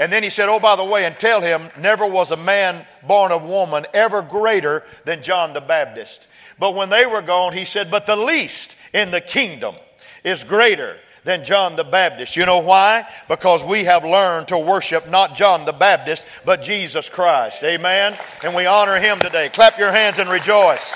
And 0.00 0.12
then 0.12 0.24
he 0.24 0.28
said, 0.28 0.48
Oh, 0.48 0.58
by 0.58 0.74
the 0.74 0.82
way, 0.82 1.04
and 1.04 1.16
tell 1.16 1.40
him, 1.40 1.70
never 1.78 2.04
was 2.04 2.32
a 2.32 2.36
man 2.36 2.84
born 3.06 3.30
of 3.30 3.44
woman 3.44 3.86
ever 3.94 4.22
greater 4.22 4.82
than 5.04 5.22
John 5.22 5.52
the 5.52 5.60
Baptist. 5.60 6.26
But 6.58 6.74
when 6.74 6.90
they 6.90 7.06
were 7.06 7.22
gone, 7.22 7.52
he 7.52 7.64
said, 7.64 7.92
But 7.92 8.06
the 8.06 8.16
least 8.16 8.74
in 8.92 9.12
the 9.12 9.20
kingdom 9.20 9.76
is 10.24 10.42
greater 10.42 10.98
than 11.26 11.42
John 11.42 11.74
the 11.74 11.84
Baptist. 11.84 12.36
You 12.36 12.46
know 12.46 12.60
why? 12.60 13.04
Because 13.28 13.64
we 13.64 13.82
have 13.84 14.04
learned 14.04 14.48
to 14.48 14.58
worship 14.58 15.10
not 15.10 15.34
John 15.34 15.64
the 15.64 15.72
Baptist, 15.72 16.24
but 16.44 16.62
Jesus 16.62 17.08
Christ. 17.10 17.64
Amen? 17.64 18.16
And 18.44 18.54
we 18.54 18.64
honor 18.64 18.98
him 19.00 19.20
today. 19.20 19.48
Clap 19.48 19.76
your 19.76 19.90
hands 19.90 20.20
and 20.20 20.30
rejoice. 20.30 20.94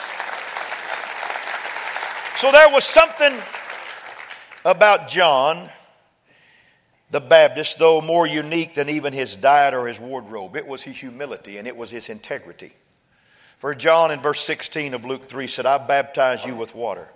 So 2.37 2.53
there 2.53 2.71
was 2.71 2.85
something 2.85 3.35
about 4.65 5.09
John 5.09 5.69
the 7.11 7.21
Baptist, 7.21 7.81
though 7.81 8.01
more 8.01 8.25
unique 8.25 8.77
than 8.77 8.89
even 8.89 9.13
his 9.13 9.35
diet 9.35 9.75
or 9.75 9.89
his 9.89 9.99
wardrobe. 9.99 10.55
It 10.55 10.67
was 10.67 10.81
his 10.83 10.97
humility 10.97 11.59
and 11.59 11.67
it 11.67 11.77
was 11.77 11.91
his 11.91 12.09
integrity. 12.09 12.73
For 13.59 13.75
John 13.75 14.13
in 14.13 14.21
verse 14.21 14.41
16 14.43 14.95
of 14.95 15.05
Luke 15.05 15.29
3 15.29 15.49
said, 15.49 15.67
I 15.67 15.79
baptize 15.79 16.47
you 16.47 16.55
with 16.55 16.73
water. 16.73 17.09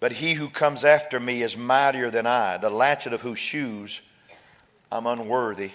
But 0.00 0.12
he 0.12 0.34
who 0.34 0.48
comes 0.48 0.84
after 0.84 1.18
me 1.18 1.42
is 1.42 1.56
mightier 1.56 2.10
than 2.10 2.26
I, 2.26 2.58
the 2.58 2.70
latchet 2.70 3.12
of 3.12 3.20
whose 3.20 3.38
shoes 3.38 4.00
I'm 4.90 5.06
unworthy. 5.06 5.70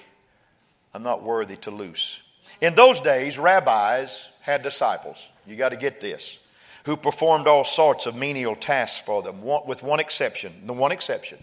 I'm 0.93 1.03
not 1.03 1.23
worthy 1.23 1.57
to 1.57 1.71
loose. 1.71 2.21
In 2.61 2.75
those 2.75 3.01
days, 3.01 3.37
rabbis 3.37 4.29
had 4.41 4.63
disciples. 4.63 5.17
You 5.45 5.55
got 5.55 5.69
to 5.69 5.75
get 5.75 5.99
this. 5.99 6.39
Who 6.85 6.97
performed 6.97 7.47
all 7.47 7.63
sorts 7.63 8.05
of 8.05 8.15
menial 8.15 8.55
tasks 8.55 9.01
for 9.05 9.21
them, 9.21 9.41
with 9.41 9.83
one 9.83 9.99
exception. 9.99 10.65
The 10.65 10.73
one 10.73 10.91
exception. 10.91 11.41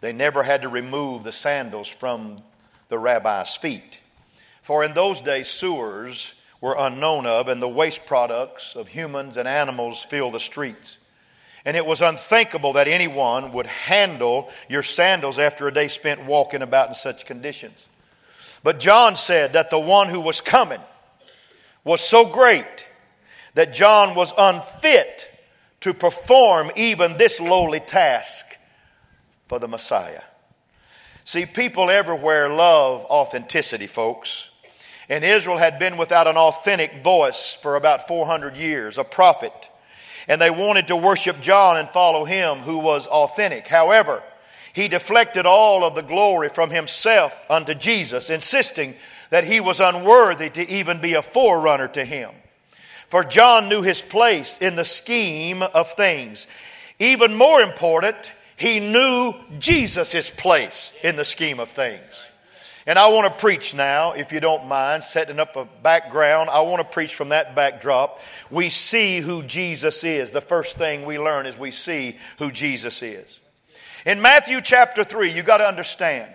They 0.00 0.12
never 0.12 0.42
had 0.42 0.62
to 0.62 0.68
remove 0.68 1.24
the 1.24 1.32
sandals 1.32 1.88
from 1.88 2.42
the 2.88 2.98
rabbi's 2.98 3.54
feet. 3.56 4.00
For 4.62 4.84
in 4.84 4.94
those 4.94 5.20
days, 5.20 5.48
sewers 5.48 6.32
were 6.60 6.76
unknown 6.78 7.26
of, 7.26 7.48
and 7.48 7.60
the 7.60 7.68
waste 7.68 8.06
products 8.06 8.74
of 8.74 8.88
humans 8.88 9.36
and 9.36 9.48
animals 9.48 10.04
filled 10.04 10.34
the 10.34 10.40
streets. 10.40 10.98
And 11.64 11.76
it 11.76 11.84
was 11.84 12.00
unthinkable 12.00 12.74
that 12.74 12.88
anyone 12.88 13.52
would 13.52 13.66
handle 13.66 14.50
your 14.68 14.82
sandals 14.82 15.38
after 15.38 15.68
a 15.68 15.74
day 15.74 15.88
spent 15.88 16.24
walking 16.24 16.62
about 16.62 16.88
in 16.88 16.94
such 16.94 17.26
conditions. 17.26 17.86
But 18.62 18.80
John 18.80 19.16
said 19.16 19.54
that 19.54 19.70
the 19.70 19.78
one 19.78 20.08
who 20.08 20.20
was 20.20 20.40
coming 20.40 20.80
was 21.84 22.00
so 22.00 22.26
great 22.26 22.86
that 23.54 23.72
John 23.72 24.14
was 24.14 24.32
unfit 24.36 25.28
to 25.80 25.94
perform 25.94 26.70
even 26.76 27.16
this 27.16 27.40
lowly 27.40 27.80
task 27.80 28.44
for 29.48 29.58
the 29.58 29.68
Messiah. 29.68 30.22
See, 31.24 31.46
people 31.46 31.90
everywhere 31.90 32.48
love 32.48 33.04
authenticity, 33.06 33.86
folks. 33.86 34.50
And 35.08 35.24
Israel 35.24 35.56
had 35.56 35.78
been 35.78 35.96
without 35.96 36.26
an 36.26 36.36
authentic 36.36 37.02
voice 37.02 37.56
for 37.60 37.76
about 37.76 38.06
400 38.06 38.56
years, 38.56 38.98
a 38.98 39.04
prophet. 39.04 39.69
And 40.30 40.40
they 40.40 40.48
wanted 40.48 40.86
to 40.86 40.96
worship 40.96 41.40
John 41.40 41.76
and 41.76 41.88
follow 41.88 42.24
him 42.24 42.58
who 42.58 42.78
was 42.78 43.08
authentic. 43.08 43.66
However, 43.66 44.22
he 44.72 44.86
deflected 44.86 45.44
all 45.44 45.84
of 45.84 45.96
the 45.96 46.02
glory 46.02 46.48
from 46.48 46.70
himself 46.70 47.34
unto 47.50 47.74
Jesus, 47.74 48.30
insisting 48.30 48.94
that 49.30 49.42
he 49.42 49.60
was 49.60 49.80
unworthy 49.80 50.48
to 50.50 50.70
even 50.70 51.00
be 51.00 51.14
a 51.14 51.22
forerunner 51.22 51.88
to 51.88 52.04
him. 52.04 52.30
For 53.08 53.24
John 53.24 53.68
knew 53.68 53.82
his 53.82 54.02
place 54.02 54.58
in 54.58 54.76
the 54.76 54.84
scheme 54.84 55.64
of 55.64 55.94
things. 55.94 56.46
Even 57.00 57.34
more 57.34 57.60
important, 57.60 58.30
he 58.56 58.78
knew 58.78 59.34
Jesus' 59.58 60.30
place 60.30 60.92
in 61.02 61.16
the 61.16 61.24
scheme 61.24 61.58
of 61.58 61.70
things. 61.70 62.04
And 62.86 62.98
I 62.98 63.08
want 63.08 63.32
to 63.32 63.40
preach 63.40 63.74
now, 63.74 64.12
if 64.12 64.32
you 64.32 64.40
don't 64.40 64.66
mind, 64.66 65.04
setting 65.04 65.38
up 65.38 65.56
a 65.56 65.66
background. 65.82 66.48
I 66.48 66.60
want 66.60 66.78
to 66.78 66.84
preach 66.84 67.14
from 67.14 67.28
that 67.28 67.54
backdrop. 67.54 68.20
We 68.50 68.70
see 68.70 69.20
who 69.20 69.42
Jesus 69.42 70.02
is. 70.02 70.30
The 70.32 70.40
first 70.40 70.78
thing 70.78 71.04
we 71.04 71.18
learn 71.18 71.46
is 71.46 71.58
we 71.58 71.72
see 71.72 72.16
who 72.38 72.50
Jesus 72.50 73.02
is. 73.02 73.38
In 74.06 74.22
Matthew 74.22 74.62
chapter 74.62 75.04
3, 75.04 75.30
you 75.30 75.42
got 75.42 75.58
to 75.58 75.66
understand, 75.68 76.32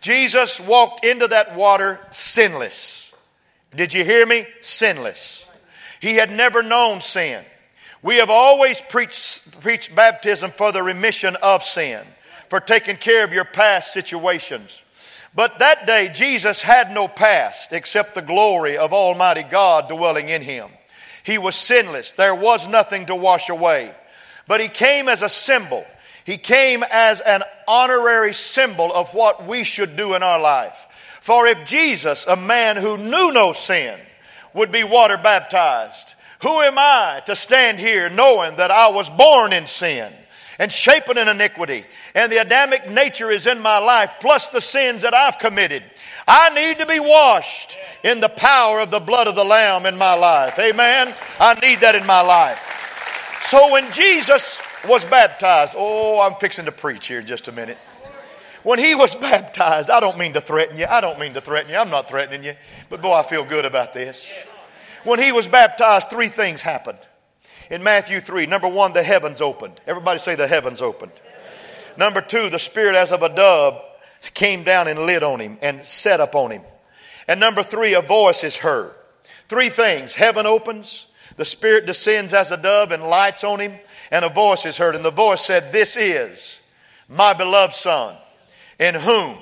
Jesus 0.00 0.58
walked 0.58 1.04
into 1.04 1.28
that 1.28 1.54
water 1.56 2.00
sinless. 2.10 3.12
Did 3.74 3.92
you 3.92 4.04
hear 4.04 4.24
me? 4.24 4.46
Sinless. 4.62 5.44
He 6.00 6.14
had 6.14 6.30
never 6.30 6.62
known 6.62 7.00
sin. 7.00 7.44
We 8.02 8.16
have 8.16 8.30
always 8.30 8.80
preached, 8.80 9.60
preached 9.60 9.94
baptism 9.94 10.52
for 10.52 10.72
the 10.72 10.82
remission 10.82 11.36
of 11.36 11.64
sin, 11.64 12.02
for 12.48 12.60
taking 12.60 12.96
care 12.96 13.24
of 13.24 13.32
your 13.32 13.44
past 13.44 13.92
situations. 13.92 14.82
But 15.36 15.60
that 15.60 15.86
day, 15.86 16.08
Jesus 16.08 16.60
had 16.60 16.90
no 16.90 17.06
past 17.06 17.72
except 17.72 18.16
the 18.16 18.22
glory 18.22 18.76
of 18.76 18.92
Almighty 18.92 19.44
God 19.44 19.88
dwelling 19.88 20.28
in 20.28 20.42
him. 20.42 20.70
He 21.22 21.38
was 21.38 21.54
sinless. 21.54 22.12
There 22.12 22.34
was 22.34 22.66
nothing 22.66 23.06
to 23.06 23.14
wash 23.14 23.48
away. 23.48 23.94
But 24.48 24.60
he 24.60 24.68
came 24.68 25.08
as 25.08 25.22
a 25.22 25.28
symbol 25.28 25.86
he 26.26 26.38
came 26.38 26.82
as 26.82 27.20
an 27.20 27.44
honorary 27.68 28.34
symbol 28.34 28.92
of 28.92 29.14
what 29.14 29.46
we 29.46 29.62
should 29.62 29.96
do 29.96 30.14
in 30.14 30.24
our 30.24 30.40
life. 30.40 30.88
For 31.20 31.46
if 31.46 31.64
Jesus, 31.64 32.26
a 32.26 32.34
man 32.34 32.76
who 32.76 32.98
knew 32.98 33.30
no 33.30 33.52
sin, 33.52 33.96
would 34.52 34.72
be 34.72 34.82
water 34.82 35.16
baptized, 35.16 36.16
who 36.42 36.60
am 36.62 36.78
I 36.78 37.22
to 37.26 37.36
stand 37.36 37.78
here 37.78 38.10
knowing 38.10 38.56
that 38.56 38.72
I 38.72 38.88
was 38.88 39.08
born 39.08 39.52
in 39.52 39.66
sin 39.66 40.12
and 40.58 40.72
shapen 40.72 41.18
in 41.18 41.28
iniquity 41.28 41.84
and 42.14 42.30
the 42.30 42.38
Adamic 42.38 42.88
nature 42.88 43.30
is 43.30 43.46
in 43.46 43.60
my 43.60 43.78
life 43.78 44.10
plus 44.20 44.48
the 44.48 44.60
sins 44.60 45.02
that 45.02 45.14
I've 45.14 45.38
committed? 45.38 45.82
I 46.26 46.50
need 46.50 46.78
to 46.78 46.86
be 46.86 47.00
washed 47.00 47.78
in 48.02 48.20
the 48.20 48.28
power 48.28 48.80
of 48.80 48.90
the 48.90 49.00
blood 49.00 49.26
of 49.26 49.34
the 49.34 49.44
Lamb 49.44 49.86
in 49.86 49.96
my 49.96 50.14
life. 50.14 50.58
Amen. 50.58 51.14
I 51.38 51.54
need 51.54 51.80
that 51.80 51.94
in 51.94 52.06
my 52.06 52.20
life. 52.20 53.42
So 53.46 53.70
when 53.70 53.92
Jesus 53.92 54.60
was 54.88 55.04
baptized. 55.04 55.74
Oh, 55.76 56.20
I'm 56.20 56.34
fixing 56.36 56.66
to 56.66 56.72
preach 56.72 57.06
here 57.06 57.20
in 57.20 57.26
just 57.26 57.48
a 57.48 57.52
minute. 57.52 57.78
When 58.62 58.78
he 58.78 58.94
was 58.94 59.14
baptized, 59.14 59.90
I 59.90 60.00
don't 60.00 60.18
mean 60.18 60.32
to 60.34 60.40
threaten 60.40 60.78
you. 60.78 60.86
I 60.88 61.00
don't 61.00 61.18
mean 61.18 61.34
to 61.34 61.40
threaten 61.40 61.70
you. 61.70 61.76
I'm 61.76 61.90
not 61.90 62.08
threatening 62.08 62.44
you. 62.44 62.54
But 62.88 63.02
boy, 63.02 63.12
I 63.12 63.22
feel 63.22 63.44
good 63.44 63.64
about 63.64 63.92
this. 63.92 64.28
When 65.04 65.20
he 65.20 65.32
was 65.32 65.46
baptized, 65.46 66.10
three 66.10 66.28
things 66.28 66.62
happened. 66.62 66.98
In 67.70 67.82
Matthew 67.82 68.20
3, 68.20 68.46
number 68.46 68.68
one, 68.68 68.92
the 68.92 69.02
heavens 69.02 69.40
opened. 69.40 69.80
Everybody 69.86 70.18
say 70.18 70.34
the 70.34 70.46
heavens 70.46 70.82
opened. 70.82 71.12
Number 71.96 72.20
two, 72.20 72.50
the 72.50 72.58
spirit 72.58 72.94
as 72.94 73.12
of 73.12 73.22
a 73.22 73.28
dove 73.28 73.80
came 74.34 74.64
down 74.64 74.88
and 74.88 75.00
lit 75.00 75.22
on 75.22 75.40
him 75.40 75.58
and 75.62 75.82
set 75.82 76.20
upon 76.20 76.50
him. 76.50 76.62
And 77.26 77.40
number 77.40 77.62
three, 77.62 77.94
a 77.94 78.02
voice 78.02 78.44
is 78.44 78.56
heard. 78.56 78.92
Three 79.48 79.68
things. 79.68 80.14
Heaven 80.14 80.46
opens, 80.46 81.06
the 81.36 81.44
spirit 81.44 81.86
descends 81.86 82.34
as 82.34 82.52
a 82.52 82.56
dove 82.56 82.92
and 82.92 83.04
lights 83.04 83.44
on 83.44 83.60
him, 83.60 83.78
and 84.10 84.24
a 84.24 84.28
voice 84.28 84.66
is 84.66 84.78
heard. 84.78 84.94
And 84.94 85.04
the 85.04 85.10
voice 85.10 85.40
said, 85.40 85.72
This 85.72 85.96
is 85.96 86.60
my 87.08 87.32
beloved 87.32 87.74
Son, 87.74 88.16
in 88.78 88.94
whom 88.94 89.36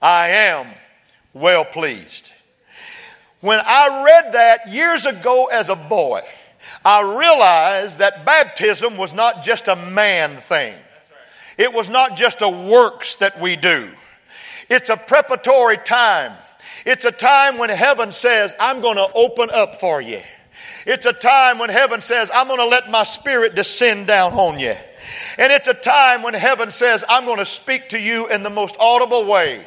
I 0.00 0.28
am 0.28 0.66
well 1.32 1.64
pleased. 1.64 2.32
When 3.40 3.60
I 3.64 4.04
read 4.04 4.32
that 4.34 4.68
years 4.68 5.04
ago 5.04 5.46
as 5.46 5.68
a 5.68 5.76
boy, 5.76 6.22
I 6.84 7.18
realized 7.18 7.98
that 7.98 8.24
baptism 8.24 8.96
was 8.96 9.14
not 9.14 9.44
just 9.44 9.68
a 9.68 9.76
man 9.76 10.36
thing. 10.36 10.74
It 11.58 11.72
was 11.72 11.88
not 11.88 12.16
just 12.16 12.42
a 12.42 12.48
works 12.48 13.16
that 13.16 13.40
we 13.40 13.56
do. 13.56 13.88
It's 14.68 14.88
a 14.88 14.96
preparatory 14.96 15.76
time. 15.76 16.32
It's 16.84 17.04
a 17.04 17.12
time 17.12 17.58
when 17.58 17.70
heaven 17.70 18.10
says, 18.10 18.56
I'm 18.58 18.80
going 18.80 18.96
to 18.96 19.08
open 19.14 19.50
up 19.50 19.78
for 19.78 20.00
you. 20.00 20.20
It's 20.86 21.06
a 21.06 21.12
time 21.12 21.58
when 21.58 21.70
heaven 21.70 22.00
says, 22.00 22.30
I'm 22.34 22.48
going 22.48 22.58
to 22.58 22.66
let 22.66 22.90
my 22.90 23.04
spirit 23.04 23.54
descend 23.54 24.06
down 24.06 24.32
on 24.32 24.58
you. 24.58 24.74
And 25.38 25.52
it's 25.52 25.68
a 25.68 25.74
time 25.74 26.22
when 26.22 26.34
heaven 26.34 26.70
says, 26.70 27.04
I'm 27.08 27.24
going 27.24 27.38
to 27.38 27.46
speak 27.46 27.90
to 27.90 28.00
you 28.00 28.28
in 28.28 28.42
the 28.42 28.50
most 28.50 28.76
audible 28.80 29.24
way. 29.24 29.64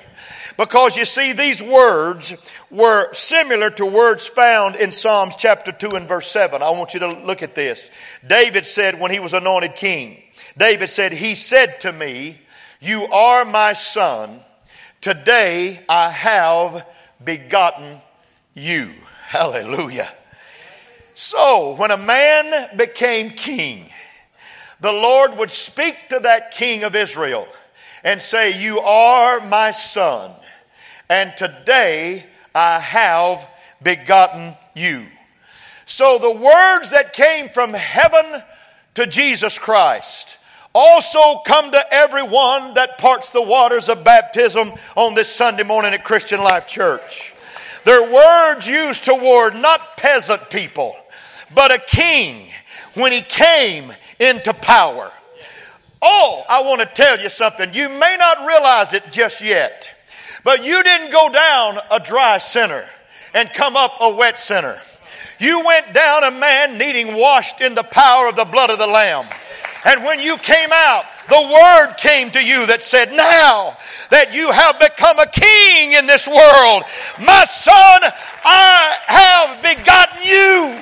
Because 0.58 0.96
you 0.96 1.06
see, 1.06 1.34
these 1.34 1.62
words 1.62 2.34
were 2.72 3.14
similar 3.14 3.70
to 3.72 3.86
words 3.86 4.28
found 4.28 4.76
in 4.76 4.92
Psalms 4.92 5.36
chapter 5.38 5.72
2 5.72 5.92
and 5.92 6.08
verse 6.08 6.32
7. 6.32 6.62
I 6.62 6.70
want 6.72 6.94
you 6.94 7.02
to 7.02 7.12
look 7.12 7.44
at 7.44 7.56
this. 7.56 7.90
David 8.26 8.66
said 8.66 9.00
when 9.00 9.12
he 9.12 9.20
was 9.20 9.34
anointed 9.34 9.76
king, 9.76 10.22
David 10.58 10.90
said, 10.90 11.12
He 11.12 11.36
said 11.36 11.82
to 11.82 11.92
me, 11.92 12.40
You 12.80 13.06
are 13.06 13.44
my 13.44 13.74
son. 13.74 14.40
Today 15.02 15.84
I 15.90 16.10
have 16.10 16.86
begotten 17.24 18.02
you. 18.54 18.92
Hallelujah. 19.28 20.12
So, 21.14 21.76
when 21.76 21.92
a 21.92 21.98
man 21.98 22.78
became 22.78 23.32
king, 23.32 23.90
the 24.80 24.92
Lord 24.92 25.38
would 25.38 25.52
speak 25.52 25.96
to 26.10 26.20
that 26.22 26.52
king 26.52 26.84
of 26.84 26.96
Israel 26.96 27.48
and 28.06 28.22
say, 28.22 28.58
You 28.58 28.80
are 28.80 29.42
my 29.42 29.72
son, 29.72 30.32
and 31.10 31.36
today 31.36 32.26
I 32.54 32.80
have 32.80 33.46
begotten 33.84 34.56
you. 34.74 35.08
So, 35.86 36.18
the 36.18 36.32
words 36.32 36.92
that 36.92 37.12
came 37.12 37.50
from 37.50 37.74
heaven 37.74 38.42
to 38.94 39.06
Jesus 39.06 39.60
Christ 39.60 40.38
also 40.74 41.42
come 41.46 41.72
to 41.72 41.94
everyone 41.94 42.76
that 42.76 42.98
parts 42.98 43.32
the 43.32 43.42
waters 43.42 43.90
of 43.90 44.06
baptism 44.06 44.72
on 44.96 45.16
this 45.16 45.30
Sunday 45.30 45.64
morning 45.64 45.94
at 45.94 46.06
Christian 46.06 46.40
Life 46.40 46.68
Church. 46.68 47.34
They're 47.84 48.10
words 48.10 48.66
used 48.66 49.04
toward 49.04 49.56
not 49.56 49.98
peasant 49.98 50.50
people 50.50 50.96
but 51.54 51.74
a 51.74 51.80
king 51.80 52.48
when 52.94 53.12
he 53.12 53.22
came 53.22 53.92
into 54.20 54.54
power. 54.54 55.12
Oh, 56.08 56.44
I 56.48 56.62
want 56.62 56.82
to 56.82 56.86
tell 56.86 57.20
you 57.20 57.30
something. 57.30 57.74
You 57.74 57.90
may 57.90 58.16
not 58.20 58.46
realize 58.46 58.94
it 58.94 59.12
just 59.12 59.42
yet, 59.42 59.90
but 60.44 60.64
you 60.64 60.84
didn't 60.84 61.12
go 61.12 61.30
down 61.30 61.80
a 61.90 62.00
dry 62.00 62.38
sinner 62.38 62.86
and 63.34 63.52
come 63.52 63.76
up 63.76 63.94
a 64.00 64.12
wet 64.12 64.38
sinner. 64.38 64.80
You 65.40 65.66
went 65.66 65.96
down 65.96 66.24
a 66.24 66.30
man 66.30 66.78
needing 66.78 67.16
washed 67.16 67.60
in 67.60 67.74
the 67.74 67.84
power 67.84 68.28
of 68.28 68.36
the 68.36 68.46
blood 68.46 68.70
of 68.70 68.78
the 68.78 68.86
Lamb. 68.86 69.26
And 69.84 70.04
when 70.04 70.20
you 70.20 70.38
came 70.38 70.70
out, 70.72 71.06
the 71.28 71.42
word 71.42 71.96
came 71.98 72.30
to 72.32 72.44
you 72.44 72.68
that 72.68 72.84
said, 72.84 73.12
Now 73.12 73.76
that 74.12 74.32
you 74.32 74.52
have 74.52 74.80
become 74.80 75.18
a 75.18 75.26
king 75.26 75.94
in 75.94 76.06
this 76.06 76.28
world, 76.28 76.84
my 77.20 77.46
son, 77.46 78.02
I 78.44 78.96
have 79.08 79.62
begotten 79.62 80.22
you. 80.22 80.80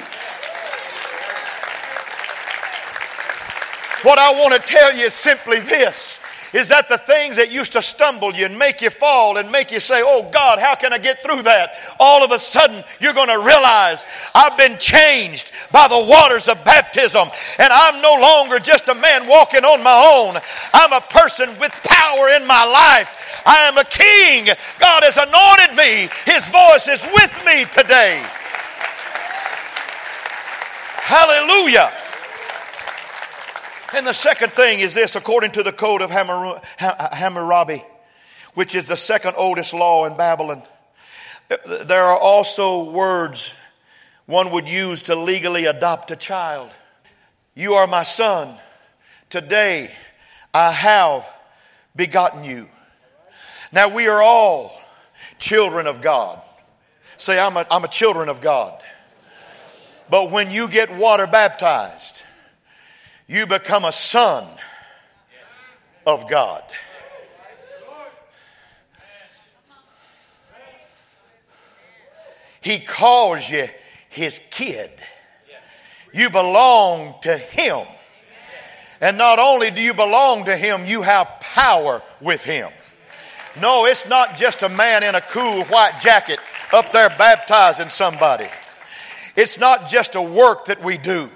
What 4.04 4.20
I 4.20 4.32
want 4.34 4.54
to 4.54 4.60
tell 4.60 4.96
you 4.96 5.06
is 5.06 5.14
simply 5.14 5.60
this 5.60 6.20
is 6.54 6.68
that 6.70 6.88
the 6.88 6.98
things 6.98 7.36
that 7.38 7.52
used 7.52 7.74
to 7.74 7.82
stumble 7.82 8.34
you 8.34 8.46
and 8.46 8.58
make 8.58 8.82
you 8.82 8.92
fall 8.92 9.38
and 9.38 9.52
make 9.52 9.72
you 9.72 9.80
say, 9.80 10.02
Oh 10.06 10.30
God, 10.32 10.60
how 10.60 10.76
can 10.76 10.94
I 10.94 11.00
get 11.00 11.24
through 11.24 11.42
that? 11.44 11.72
All 12.00 12.24
of 12.24 12.32
a 12.32 12.38
sudden, 12.38 12.84
you're 13.00 13.14
going 13.14 13.30
to 13.30 13.40
realize 13.40 14.06
I've 14.36 14.56
been 14.56 14.78
changed 14.78 15.52
by 15.72 15.88
the 15.88 15.98
waters 15.98 16.48
of 16.48 16.64
baptism, 16.64 17.28
and 17.58 17.74
I'm 17.74 18.02
no 18.02 18.14
longer 18.22 18.60
just 18.60 18.88
a 18.88 18.94
man 18.94 19.28
walking 19.28 19.66
on 19.66 19.84
my 19.84 20.14
own. 20.16 20.40
I'm 20.74 20.94
a 20.94 21.02
person 21.02 21.50
with 21.60 21.72
power 21.84 22.30
in 22.30 22.46
my 22.46 22.64
life. 22.64 23.42
I 23.46 23.64
am 23.64 23.78
a 23.78 23.84
king. 23.84 24.46
God 24.80 25.04
has 25.04 25.18
anointed 25.18 25.76
me, 25.76 26.10
His 26.26 26.48
voice 26.50 26.88
is 26.88 27.04
with 27.14 27.46
me 27.46 27.66
today. 27.74 28.22
Hallelujah. 31.02 31.92
And 33.94 34.08
the 34.08 34.14
second 34.14 34.54
thing 34.54 34.80
is 34.80 34.96
this 34.96 35.16
according 35.16 35.52
to 35.52 35.64
the 35.64 35.72
code 35.72 36.02
of 36.02 36.10
Hammurabi, 36.10 37.84
which 38.56 38.74
is 38.74 38.88
the 38.88 38.98
second 38.98 39.36
oldest 39.38 39.74
law 39.74 40.06
in 40.06 40.18
Babylon, 40.18 40.64
there 41.86 42.04
are 42.06 42.18
also 42.18 42.90
words 42.90 43.54
one 44.26 44.52
would 44.52 44.68
use 44.68 45.04
to 45.04 45.16
legally 45.16 45.66
adopt 45.66 46.10
a 46.12 46.16
child. 46.16 46.72
You 47.56 47.76
are 47.76 47.86
my 47.86 48.04
son. 48.04 48.56
Today 49.30 49.92
I 50.54 50.72
have 50.72 51.26
begotten 51.96 52.44
you. 52.44 52.68
Now 53.72 53.90
we 53.90 54.08
are 54.08 54.22
all 54.22 54.80
children 55.40 55.88
of 55.88 56.02
God. 56.02 56.42
Say, 57.18 57.40
I'm 57.40 57.58
a, 57.58 57.66
I'm 57.70 57.84
a 57.84 57.88
children 57.88 58.30
of 58.30 58.42
God. 58.42 58.82
But 60.10 60.32
when 60.32 60.52
you 60.52 60.68
get 60.68 60.96
water 60.96 61.28
baptized, 61.28 62.13
you 63.28 63.46
become 63.46 63.86
a 63.86 63.92
son 63.92 64.48
of 66.06 66.30
God. 66.30 66.64
He 72.62 72.80
calls 72.80 73.50
you 73.50 73.68
his 74.10 74.42
kid. 74.50 74.90
You 76.14 76.30
belong 76.30 77.16
to 77.24 77.38
him. 77.38 77.86
And 79.02 79.18
not 79.18 79.38
only 79.38 79.70
do 79.70 79.82
you 79.82 79.94
belong 79.94 80.46
to 80.46 80.56
him, 80.56 80.86
you 80.86 81.02
have 81.02 81.28
power 81.42 82.02
with 82.22 82.44
him. 82.46 82.70
No, 83.60 83.86
it's 83.86 84.08
not 84.08 84.38
just 84.38 84.64
a 84.64 84.70
man 84.70 85.04
in 85.04 85.14
a 85.14 85.22
cool 85.22 85.64
white 85.66 86.00
jacket 86.02 86.40
up 86.72 86.92
there 86.94 87.10
baptizing 87.10 87.90
somebody. 87.90 88.48
It's 89.36 89.60
not 89.60 89.90
just 89.90 90.16
a 90.16 90.22
work 90.22 90.66
that 90.66 90.82
we 90.82 90.98
do. 90.98 91.30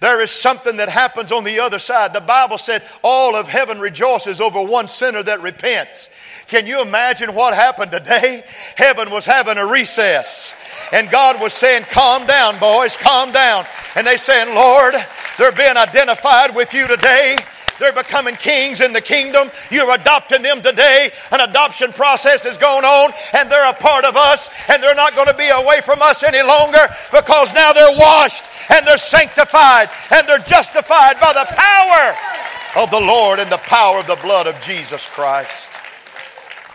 There 0.00 0.20
is 0.20 0.30
something 0.30 0.76
that 0.76 0.88
happens 0.88 1.32
on 1.32 1.42
the 1.42 1.58
other 1.58 1.80
side. 1.80 2.12
The 2.12 2.20
Bible 2.20 2.58
said 2.58 2.84
all 3.02 3.34
of 3.34 3.48
heaven 3.48 3.80
rejoices 3.80 4.40
over 4.40 4.62
one 4.62 4.86
sinner 4.86 5.22
that 5.24 5.42
repents. 5.42 6.08
Can 6.46 6.66
you 6.66 6.80
imagine 6.80 7.34
what 7.34 7.52
happened 7.52 7.90
today? 7.90 8.44
Heaven 8.76 9.10
was 9.10 9.26
having 9.26 9.58
a 9.58 9.66
recess. 9.66 10.54
And 10.92 11.10
God 11.10 11.40
was 11.40 11.52
saying, 11.52 11.84
Calm 11.90 12.26
down, 12.26 12.58
boys, 12.60 12.96
calm 12.96 13.32
down. 13.32 13.64
And 13.96 14.06
they 14.06 14.16
saying, 14.16 14.54
Lord, 14.54 14.94
they're 15.36 15.52
being 15.52 15.76
identified 15.76 16.54
with 16.54 16.72
you 16.72 16.86
today. 16.86 17.36
They're 17.78 17.92
becoming 17.92 18.36
kings 18.36 18.80
in 18.80 18.92
the 18.92 19.00
kingdom. 19.00 19.50
You're 19.70 19.94
adopting 19.94 20.42
them 20.42 20.62
today. 20.62 21.12
An 21.30 21.40
adoption 21.40 21.92
process 21.92 22.44
is 22.44 22.56
going 22.56 22.84
on, 22.84 23.12
and 23.32 23.50
they're 23.50 23.68
a 23.68 23.74
part 23.74 24.04
of 24.04 24.16
us, 24.16 24.48
and 24.68 24.82
they're 24.82 24.94
not 24.94 25.14
going 25.14 25.28
to 25.28 25.34
be 25.34 25.48
away 25.48 25.80
from 25.80 26.02
us 26.02 26.22
any 26.22 26.42
longer 26.42 26.86
because 27.12 27.54
now 27.54 27.72
they're 27.72 27.96
washed 27.96 28.44
and 28.70 28.86
they're 28.86 28.98
sanctified 28.98 29.88
and 30.10 30.28
they're 30.28 30.38
justified 30.38 31.20
by 31.20 31.32
the 31.32 31.46
power 31.48 32.82
of 32.82 32.90
the 32.90 33.00
Lord 33.00 33.38
and 33.38 33.50
the 33.50 33.58
power 33.58 34.00
of 34.00 34.06
the 34.06 34.16
blood 34.16 34.46
of 34.46 34.60
Jesus 34.60 35.06
Christ. 35.08 35.70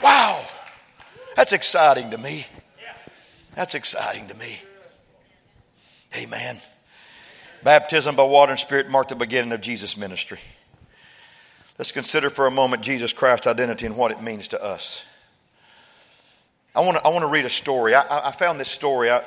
Wow. 0.01 0.43
That's 1.35 1.53
exciting 1.53 2.11
to 2.11 2.17
me. 2.17 2.45
That's 3.55 3.75
exciting 3.75 4.27
to 4.27 4.33
me. 4.35 4.57
Amen. 6.15 6.59
Baptism 7.63 8.15
by 8.15 8.23
water 8.23 8.51
and 8.51 8.59
spirit 8.59 8.89
marked 8.89 9.09
the 9.09 9.15
beginning 9.15 9.51
of 9.51 9.61
Jesus' 9.61 9.95
ministry. 9.95 10.39
Let's 11.77 11.91
consider 11.91 12.29
for 12.29 12.45
a 12.45 12.51
moment 12.51 12.83
Jesus 12.83 13.13
Christ's 13.13 13.47
identity 13.47 13.85
and 13.85 13.97
what 13.97 14.11
it 14.11 14.21
means 14.21 14.49
to 14.49 14.63
us. 14.63 15.03
I 16.75 16.81
want 16.81 16.97
to, 16.97 17.05
I 17.05 17.09
want 17.09 17.23
to 17.23 17.27
read 17.27 17.45
a 17.45 17.49
story. 17.49 17.95
I, 17.95 18.29
I 18.29 18.31
found 18.31 18.59
this 18.59 18.69
story. 18.69 19.09
I, 19.09 19.23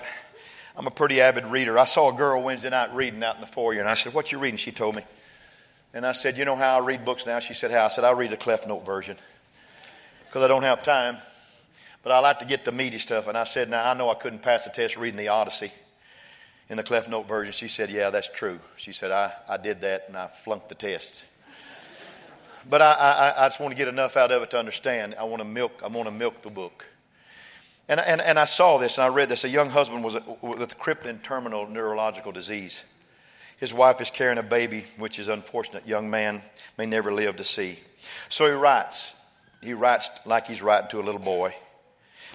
I'm 0.77 0.87
a 0.87 0.91
pretty 0.91 1.21
avid 1.21 1.47
reader. 1.47 1.79
I 1.79 1.85
saw 1.85 2.13
a 2.13 2.17
girl 2.17 2.43
Wednesday 2.43 2.71
night 2.71 2.95
reading 2.95 3.23
out 3.23 3.37
in 3.37 3.41
the 3.41 3.47
foyer, 3.47 3.81
and 3.81 3.89
I 3.89 3.95
said, 3.95 4.15
What 4.15 4.31
you 4.31 4.39
reading? 4.39 4.59
She 4.59 4.73
told 4.73 4.95
me. 4.97 5.03
And 5.95 6.07
I 6.07 6.13
said, 6.13 6.37
You 6.37 6.45
know 6.45 6.57
how 6.57 6.79
I 6.79 6.85
read 6.85 7.05
books 7.05 7.27
now? 7.27 7.39
She 7.41 7.55
said, 7.55 7.71
How? 7.71 7.87
I 7.87 7.89
said, 7.89 8.05
I 8.05 8.13
read 8.13 8.31
the 8.31 8.37
Cliff 8.37 8.67
Note 8.67 8.85
version 8.85 9.17
because 10.27 10.43
I 10.43 10.49
don't 10.49 10.63
have 10.63 10.83
time. 10.83 11.19
But 12.03 12.13
I 12.13 12.21
like 12.21 12.39
to 12.41 12.45
get 12.45 12.65
the 12.65 12.73
meaty 12.73 12.99
stuff. 12.99 13.27
And 13.27 13.37
I 13.37 13.45
said, 13.45 13.69
Now, 13.69 13.91
I 13.91 13.95
know 13.95 14.11
I 14.11 14.15
couldn't 14.15 14.43
pass 14.43 14.65
the 14.65 14.71
test 14.71 14.97
reading 14.97 15.19
the 15.19 15.29
Odyssey 15.29 15.73
in 16.69 16.77
the 16.77 16.83
Cliff 16.83 17.09
Note 17.09 17.27
version. 17.27 17.53
She 17.53 17.69
said, 17.69 17.91
Yeah, 17.91 18.11
that's 18.11 18.29
true. 18.29 18.61
She 18.77 18.93
said, 18.93 19.11
I, 19.11 19.33
I 19.49 19.57
did 19.57 19.81
that 19.81 20.05
and 20.09 20.17
I 20.17 20.27
flunked 20.27 20.69
the 20.69 20.75
test. 20.75 21.25
But 22.69 22.83
I, 22.83 22.93
I, 22.93 23.45
I 23.45 23.47
just 23.47 23.61
want 23.61 23.73
to 23.73 23.77
get 23.77 23.89
enough 23.89 24.17
out 24.17 24.33
of 24.33 24.43
it 24.43 24.51
to 24.51 24.59
understand. 24.59 25.15
I 25.19 25.25
want 25.25 25.41
to 25.41 25.45
milk, 25.45 25.83
I 25.85 25.89
want 25.89 26.07
to 26.07 26.15
milk 26.15 26.43
the 26.43 26.51
book. 26.51 26.87
And, 27.89 28.01
and, 28.01 28.21
and 28.21 28.39
I 28.39 28.45
saw 28.45 28.79
this 28.79 28.99
and 28.99 29.05
I 29.05 29.09
read 29.09 29.29
this. 29.29 29.45
A 29.45 29.49
young 29.49 29.71
husband 29.71 30.03
was 30.03 30.17
with 30.43 30.73
a 30.73 30.75
crippling 30.75 31.19
terminal 31.21 31.69
neurological 31.69 32.33
disease. 32.33 32.83
His 33.59 33.73
wife 33.73 34.01
is 34.01 34.11
carrying 34.11 34.39
a 34.39 34.43
baby, 34.43 34.85
which 34.99 35.19
is 35.19 35.29
unfortunate. 35.29 35.87
Young 35.87 36.11
man 36.11 36.43
may 36.77 36.87
never 36.87 37.13
live 37.13 37.37
to 37.37 37.45
see. 37.45 37.79
So 38.29 38.47
he 38.47 38.53
writes. 38.53 39.15
He 39.63 39.73
writes 39.73 40.11
like 40.27 40.47
he's 40.47 40.61
writing 40.61 40.91
to 40.91 41.01
a 41.01 41.05
little 41.05 41.21
boy, 41.21 41.55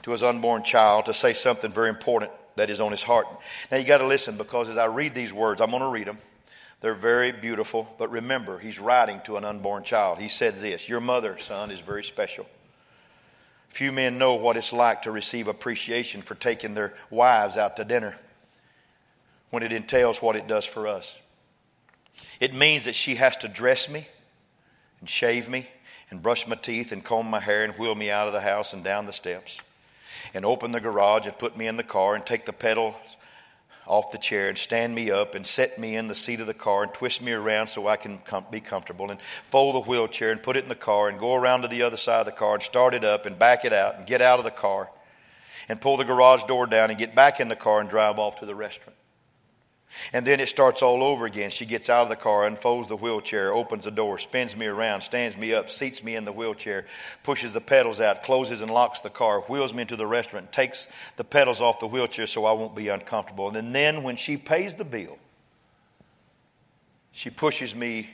to 0.04 0.12
his 0.12 0.24
unborn 0.24 0.64
child, 0.64 1.06
to 1.06 1.14
say 1.14 1.34
something 1.34 1.72
very 1.72 1.90
important 1.90 2.32
that 2.56 2.70
is 2.70 2.82
on 2.82 2.92
his 2.92 3.04
heart. 3.04 3.28
Now 3.72 3.78
you 3.78 3.84
got 3.84 4.00
to 4.00 4.08
listen 4.08 4.38
because 4.38 4.70
as 4.70 4.78
I 4.78 4.86
read 4.86 5.14
these 5.14 5.34
words, 5.34 5.62
I'm 5.62 5.70
going 5.70 5.84
to 5.84 5.90
read 5.90 6.08
them. 6.08 6.18
They're 6.82 6.96
very 6.96 7.32
beautiful, 7.32 7.88
but 8.00 8.10
remember, 8.10 8.58
he's 8.58 8.80
writing 8.80 9.22
to 9.26 9.38
an 9.38 9.46
unborn 9.46 9.84
child. 9.84 10.20
He 10.20 10.28
said 10.28 10.56
this 10.58 10.90
Your 10.90 11.00
mother, 11.00 11.38
son, 11.38 11.72
is 11.72 11.80
very 11.80 12.04
special. 12.04 12.48
Few 13.70 13.92
men 13.92 14.18
know 14.18 14.34
what 14.34 14.58
it's 14.58 14.74
like 14.74 15.04
to 15.04 15.12
receive 15.12 15.48
appreciation 15.48 16.22
for 16.22 16.36
taking 16.36 16.74
their 16.74 16.94
wives 17.10 17.56
out 17.56 17.78
to 17.78 17.86
dinner 17.86 18.18
when 19.50 19.64
it 19.64 19.72
entails 19.72 20.22
what 20.22 20.36
it 20.36 20.48
does 20.48 20.66
for 20.66 20.88
us. 20.88 21.20
It 22.40 22.54
means 22.54 22.86
that 22.86 22.96
she 22.96 23.16
has 23.16 23.38
to 23.38 23.48
dress 23.48 23.88
me 23.88 24.08
and 25.00 25.10
shave 25.10 25.48
me 25.48 25.68
and 26.10 26.22
brush 26.22 26.48
my 26.48 26.56
teeth 26.56 26.92
and 26.92 27.04
comb 27.04 27.30
my 27.30 27.40
hair 27.40 27.64
and 27.64 27.74
wheel 27.76 27.96
me 27.96 28.12
out 28.12 28.28
of 28.28 28.34
the 28.34 28.42
house 28.42 28.74
and 28.74 28.84
down 28.84 29.06
the 29.06 29.14
steps 29.14 29.62
and 30.34 30.46
open 30.46 30.72
the 30.72 30.80
garage 30.80 31.28
and 31.28 31.38
put 31.38 31.56
me 31.56 31.68
in 31.68 31.78
the 31.78 31.84
car 31.84 32.16
and 32.16 32.26
take 32.26 32.46
the 32.46 32.54
pedals 32.54 32.96
off 33.92 34.10
the 34.10 34.18
chair 34.18 34.48
and 34.48 34.58
stand 34.58 34.96
me 34.96 35.12
up 35.12 35.36
and 35.36 35.46
set 35.46 35.78
me 35.78 35.98
in 35.98 36.08
the 36.08 36.16
seat 36.16 36.40
of 36.40 36.48
the 36.48 36.54
car 36.54 36.84
and 36.84 36.94
twist 36.94 37.22
me 37.22 37.34
around 37.34 37.68
so 37.68 37.90
I 37.90 37.98
can 37.98 38.20
com- 38.20 38.46
be 38.50 38.62
comfortable 38.62 39.12
and 39.12 39.20
fold 39.50 39.76
the 39.76 39.82
wheelchair 39.82 40.32
and 40.32 40.42
put 40.42 40.56
it 40.56 40.64
in 40.64 40.70
the 40.70 40.76
car 40.76 41.10
and 41.10 41.20
go 41.20 41.36
around 41.36 41.64
to 41.64 41.68
the 41.68 41.82
other 41.82 41.98
side 41.98 42.22
of 42.22 42.26
the 42.26 42.32
car 42.32 42.54
and 42.54 42.64
start 42.64 42.94
it 42.94 43.04
up 43.04 43.26
and 43.26 43.38
back 43.38 43.66
it 43.66 43.74
out 43.74 43.98
and 43.98 44.08
get 44.08 44.22
out 44.22 44.40
of 44.40 44.46
the 44.46 44.50
car 44.52 44.90
and 45.68 45.82
pull 45.82 45.98
the 45.98 46.06
garage 46.06 46.46
door 46.46 46.68
down 46.68 46.90
and 46.90 46.98
get 46.98 47.14
back 47.14 47.42
in 47.42 47.50
the 47.50 47.56
car 47.56 47.82
and 47.82 47.90
drive 47.90 48.18
off 48.18 48.38
to 48.38 48.46
the 48.46 48.56
restaurant. 48.56 48.96
And 50.14 50.26
then 50.26 50.40
it 50.40 50.50
starts 50.50 50.82
all 50.82 51.04
over 51.04 51.26
again. 51.26 51.50
She 51.50 51.66
gets 51.66 51.90
out 51.90 52.04
of 52.04 52.10
the 52.10 52.16
car, 52.16 52.46
unfolds 52.46 52.88
the 52.88 52.96
wheelchair, 52.96 53.54
opens 53.54 53.86
the 53.86 53.92
door, 53.92 54.18
spins 54.18 54.56
me 54.56 54.66
around, 54.66 55.02
stands 55.02 55.38
me 55.38 55.54
up, 55.54 55.70
seats 55.70 56.04
me 56.04 56.16
in 56.16 56.26
the 56.26 56.32
wheelchair, 56.32 56.86
pushes 57.24 57.54
the 57.54 57.62
pedals 57.62 58.00
out, 58.00 58.24
closes 58.24 58.62
and 58.62 58.72
locks 58.72 59.02
the 59.02 59.10
car, 59.10 59.42
wheels 59.42 59.74
me 59.74 59.82
into 59.82 59.96
the 59.96 60.08
restaurant, 60.08 60.52
takes 60.52 60.88
the 61.18 61.24
pedals 61.24 61.62
off 61.62 61.80
the 61.80 61.88
wheelchair 61.88 62.28
so 62.28 62.46
I 62.46 62.54
won't 62.54 62.76
be 62.76 62.90
uncomfortable. 62.90 63.56
And 63.56 63.76
then 63.76 64.04
when 64.04 64.16
she 64.16 64.38
pays 64.38 64.76
the 64.76 64.86
bill, 64.86 65.18
she 67.12 67.30
pushes 67.30 67.76
me 67.76 68.10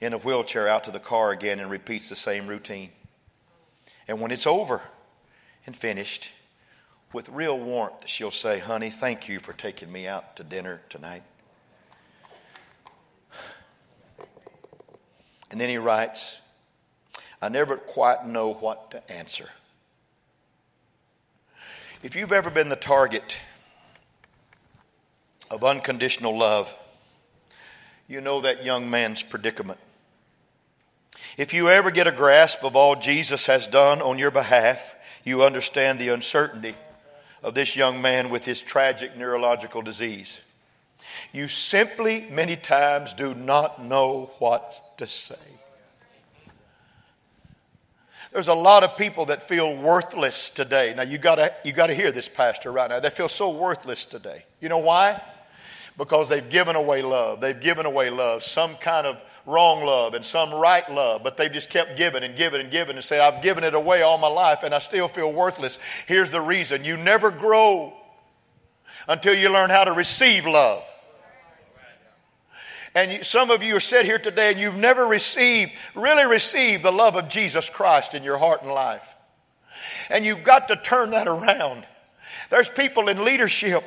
in 0.00 0.12
a 0.12 0.18
wheelchair 0.18 0.68
out 0.68 0.84
to 0.84 0.90
the 0.90 1.00
car 1.00 1.32
again 1.32 1.58
and 1.58 1.70
repeats 1.70 2.08
the 2.08 2.16
same 2.16 2.46
routine. 2.46 2.90
And 4.06 4.20
when 4.20 4.30
it's 4.30 4.46
over 4.46 4.80
and 5.66 5.76
finished, 5.76 6.30
with 7.12 7.28
real 7.30 7.58
warmth, 7.58 8.06
she'll 8.06 8.30
say, 8.30 8.58
Honey, 8.58 8.90
thank 8.90 9.28
you 9.28 9.38
for 9.38 9.52
taking 9.52 9.90
me 9.90 10.06
out 10.06 10.36
to 10.36 10.44
dinner 10.44 10.80
tonight. 10.88 11.22
And 15.50 15.60
then 15.60 15.70
he 15.70 15.78
writes, 15.78 16.38
I 17.40 17.48
never 17.48 17.76
quite 17.76 18.26
know 18.26 18.52
what 18.52 18.90
to 18.90 19.10
answer. 19.10 19.48
If 22.02 22.14
you've 22.16 22.32
ever 22.32 22.50
been 22.50 22.68
the 22.68 22.76
target 22.76 23.36
of 25.50 25.64
unconditional 25.64 26.36
love, 26.36 26.74
you 28.06 28.20
know 28.20 28.40
that 28.42 28.64
young 28.64 28.90
man's 28.90 29.22
predicament. 29.22 29.78
If 31.36 31.54
you 31.54 31.68
ever 31.70 31.90
get 31.90 32.06
a 32.06 32.12
grasp 32.12 32.64
of 32.64 32.76
all 32.76 32.96
Jesus 32.96 33.46
has 33.46 33.66
done 33.66 34.02
on 34.02 34.18
your 34.18 34.30
behalf, 34.30 34.94
you 35.24 35.42
understand 35.42 35.98
the 35.98 36.08
uncertainty 36.08 36.74
of 37.42 37.54
this 37.54 37.76
young 37.76 38.02
man 38.02 38.30
with 38.30 38.44
his 38.44 38.60
tragic 38.60 39.16
neurological 39.16 39.82
disease. 39.82 40.40
You 41.32 41.48
simply, 41.48 42.26
many 42.30 42.56
times, 42.56 43.14
do 43.14 43.34
not 43.34 43.82
know 43.82 44.30
what 44.38 44.98
to 44.98 45.06
say. 45.06 45.36
There's 48.32 48.48
a 48.48 48.54
lot 48.54 48.84
of 48.84 48.96
people 48.96 49.26
that 49.26 49.42
feel 49.42 49.74
worthless 49.74 50.50
today. 50.50 50.92
Now, 50.94 51.02
you 51.02 51.16
gotta, 51.16 51.54
you 51.64 51.72
gotta 51.72 51.94
hear 51.94 52.12
this, 52.12 52.28
Pastor, 52.28 52.70
right 52.70 52.90
now. 52.90 53.00
They 53.00 53.10
feel 53.10 53.28
so 53.28 53.50
worthless 53.50 54.04
today. 54.04 54.44
You 54.60 54.68
know 54.68 54.78
why? 54.78 55.22
Because 55.96 56.28
they've 56.28 56.48
given 56.48 56.76
away 56.76 57.02
love. 57.02 57.40
They've 57.40 57.58
given 57.58 57.86
away 57.86 58.10
love, 58.10 58.42
some 58.42 58.76
kind 58.76 59.06
of 59.06 59.18
wrong 59.48 59.82
love 59.82 60.12
and 60.12 60.24
some 60.24 60.52
right 60.52 60.88
love, 60.92 61.22
but 61.24 61.36
they've 61.36 61.50
just 61.50 61.70
kept 61.70 61.96
giving 61.96 62.22
and 62.22 62.36
giving 62.36 62.60
and 62.60 62.70
giving 62.70 62.96
and 62.96 63.04
said, 63.04 63.20
I've 63.20 63.42
given 63.42 63.64
it 63.64 63.74
away 63.74 64.02
all 64.02 64.18
my 64.18 64.28
life 64.28 64.62
and 64.62 64.74
I 64.74 64.78
still 64.78 65.08
feel 65.08 65.32
worthless. 65.32 65.78
Here's 66.06 66.30
the 66.30 66.40
reason 66.40 66.84
you 66.84 66.98
never 66.98 67.30
grow 67.30 67.94
until 69.08 69.34
you 69.34 69.48
learn 69.48 69.70
how 69.70 69.84
to 69.84 69.92
receive 69.92 70.46
love. 70.46 70.84
And 72.94 73.24
some 73.24 73.50
of 73.50 73.62
you 73.62 73.76
are 73.76 73.80
sitting 73.80 74.06
here 74.06 74.18
today 74.18 74.50
and 74.50 74.60
you've 74.60 74.76
never 74.76 75.06
received, 75.06 75.72
really 75.94 76.26
received 76.26 76.82
the 76.82 76.92
love 76.92 77.16
of 77.16 77.28
Jesus 77.28 77.70
Christ 77.70 78.14
in 78.14 78.22
your 78.22 78.38
heart 78.38 78.62
and 78.62 78.70
life. 78.70 79.14
And 80.10 80.26
you've 80.26 80.44
got 80.44 80.68
to 80.68 80.76
turn 80.76 81.10
that 81.12 81.26
around. 81.26 81.86
There's 82.50 82.68
people 82.68 83.08
in 83.08 83.24
leadership 83.24 83.84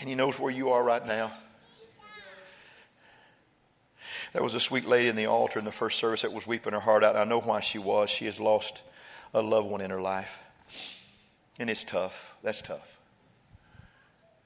And 0.00 0.08
he 0.08 0.14
knows 0.14 0.38
where 0.40 0.52
you 0.52 0.70
are 0.70 0.82
right 0.82 1.06
now. 1.06 1.30
There 4.32 4.42
was 4.42 4.54
a 4.54 4.60
sweet 4.60 4.86
lady 4.86 5.08
in 5.08 5.16
the 5.16 5.26
altar 5.26 5.58
in 5.58 5.64
the 5.64 5.72
first 5.72 5.98
service 5.98 6.22
that 6.22 6.32
was 6.32 6.46
weeping 6.46 6.72
her 6.72 6.80
heart 6.80 7.04
out. 7.04 7.16
I 7.16 7.24
know 7.24 7.40
why 7.40 7.60
she 7.60 7.78
was. 7.78 8.10
She 8.10 8.26
has 8.26 8.38
lost 8.40 8.82
a 9.34 9.42
loved 9.42 9.68
one 9.68 9.80
in 9.80 9.90
her 9.90 10.00
life. 10.00 10.40
And 11.58 11.68
it's 11.68 11.84
tough. 11.84 12.36
That's 12.42 12.62
tough. 12.62 12.96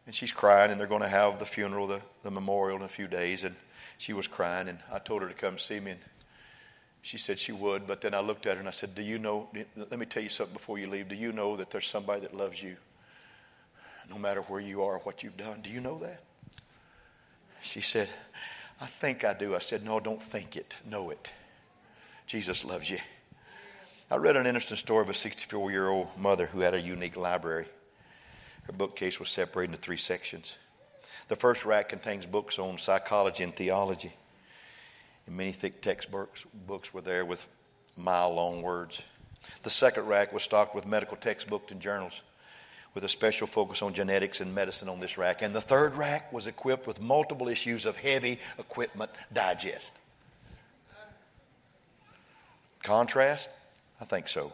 And 0.06 0.14
she's 0.14 0.32
crying, 0.32 0.70
and 0.70 0.80
they're 0.80 0.86
going 0.86 1.02
to 1.02 1.08
have 1.08 1.38
the 1.38 1.46
funeral, 1.46 1.86
the, 1.86 2.00
the 2.22 2.30
memorial 2.30 2.78
in 2.78 2.84
a 2.84 2.88
few 2.88 3.06
days. 3.06 3.44
And 3.44 3.54
she 3.98 4.12
was 4.12 4.26
crying, 4.28 4.68
and 4.68 4.78
I 4.92 4.98
told 4.98 5.22
her 5.22 5.28
to 5.28 5.34
come 5.34 5.58
see 5.58 5.80
me. 5.80 5.92
And 5.92 6.00
she 7.02 7.18
said 7.18 7.38
she 7.38 7.52
would, 7.52 7.86
but 7.86 8.00
then 8.00 8.14
I 8.14 8.20
looked 8.20 8.46
at 8.46 8.54
her 8.54 8.60
and 8.60 8.68
I 8.68 8.72
said, 8.72 8.94
Do 8.94 9.02
you 9.02 9.18
know? 9.18 9.48
Let 9.76 9.98
me 9.98 10.06
tell 10.06 10.22
you 10.22 10.30
something 10.30 10.54
before 10.54 10.78
you 10.78 10.86
leave. 10.86 11.08
Do 11.08 11.14
you 11.14 11.32
know 11.32 11.56
that 11.56 11.70
there's 11.70 11.86
somebody 11.86 12.22
that 12.22 12.34
loves 12.34 12.62
you 12.62 12.76
no 14.08 14.18
matter 14.18 14.40
where 14.42 14.60
you 14.60 14.82
are 14.82 14.94
or 14.94 14.98
what 15.00 15.22
you've 15.22 15.36
done? 15.36 15.60
Do 15.62 15.70
you 15.70 15.80
know 15.80 15.98
that? 15.98 16.22
She 17.62 17.80
said, 17.80 18.08
I 18.80 18.86
think 18.86 19.24
I 19.24 19.32
do. 19.34 19.54
I 19.54 19.58
said, 19.58 19.84
No, 19.84 20.00
don't 20.00 20.22
think 20.22 20.56
it, 20.56 20.78
know 20.88 21.10
it. 21.10 21.30
Jesus 22.26 22.64
loves 22.64 22.88
you. 22.88 22.98
I 24.10 24.16
read 24.16 24.36
an 24.36 24.46
interesting 24.46 24.76
story 24.76 25.02
of 25.02 25.10
a 25.10 25.14
64 25.14 25.70
year 25.70 25.88
old 25.88 26.08
mother 26.16 26.46
who 26.46 26.60
had 26.60 26.74
a 26.74 26.80
unique 26.80 27.16
library. 27.16 27.66
Her 28.64 28.72
bookcase 28.72 29.18
was 29.18 29.28
separated 29.28 29.72
into 29.72 29.82
three 29.82 29.96
sections. 29.96 30.56
The 31.28 31.36
first 31.36 31.64
rack 31.64 31.88
contains 31.88 32.26
books 32.26 32.58
on 32.58 32.78
psychology 32.78 33.44
and 33.44 33.54
theology. 33.54 34.12
And 35.26 35.36
many 35.36 35.52
thick 35.52 35.80
textbooks 35.80 36.44
books 36.66 36.92
were 36.92 37.00
there 37.00 37.24
with 37.24 37.46
mile 37.96 38.34
long 38.34 38.62
words. 38.62 39.02
The 39.62 39.70
second 39.70 40.06
rack 40.06 40.32
was 40.32 40.42
stocked 40.42 40.74
with 40.74 40.86
medical 40.86 41.16
textbooks 41.16 41.72
and 41.72 41.80
journals 41.80 42.20
with 42.94 43.04
a 43.04 43.08
special 43.08 43.46
focus 43.46 43.82
on 43.82 43.92
genetics 43.92 44.40
and 44.40 44.54
medicine 44.54 44.88
on 44.88 45.00
this 45.00 45.18
rack. 45.18 45.42
And 45.42 45.54
the 45.54 45.60
third 45.60 45.96
rack 45.96 46.32
was 46.32 46.46
equipped 46.46 46.86
with 46.86 47.00
multiple 47.00 47.48
issues 47.48 47.86
of 47.86 47.96
heavy 47.96 48.38
equipment 48.58 49.10
digest. 49.32 49.92
Contrast? 52.82 53.48
I 54.00 54.04
think 54.04 54.28
so. 54.28 54.52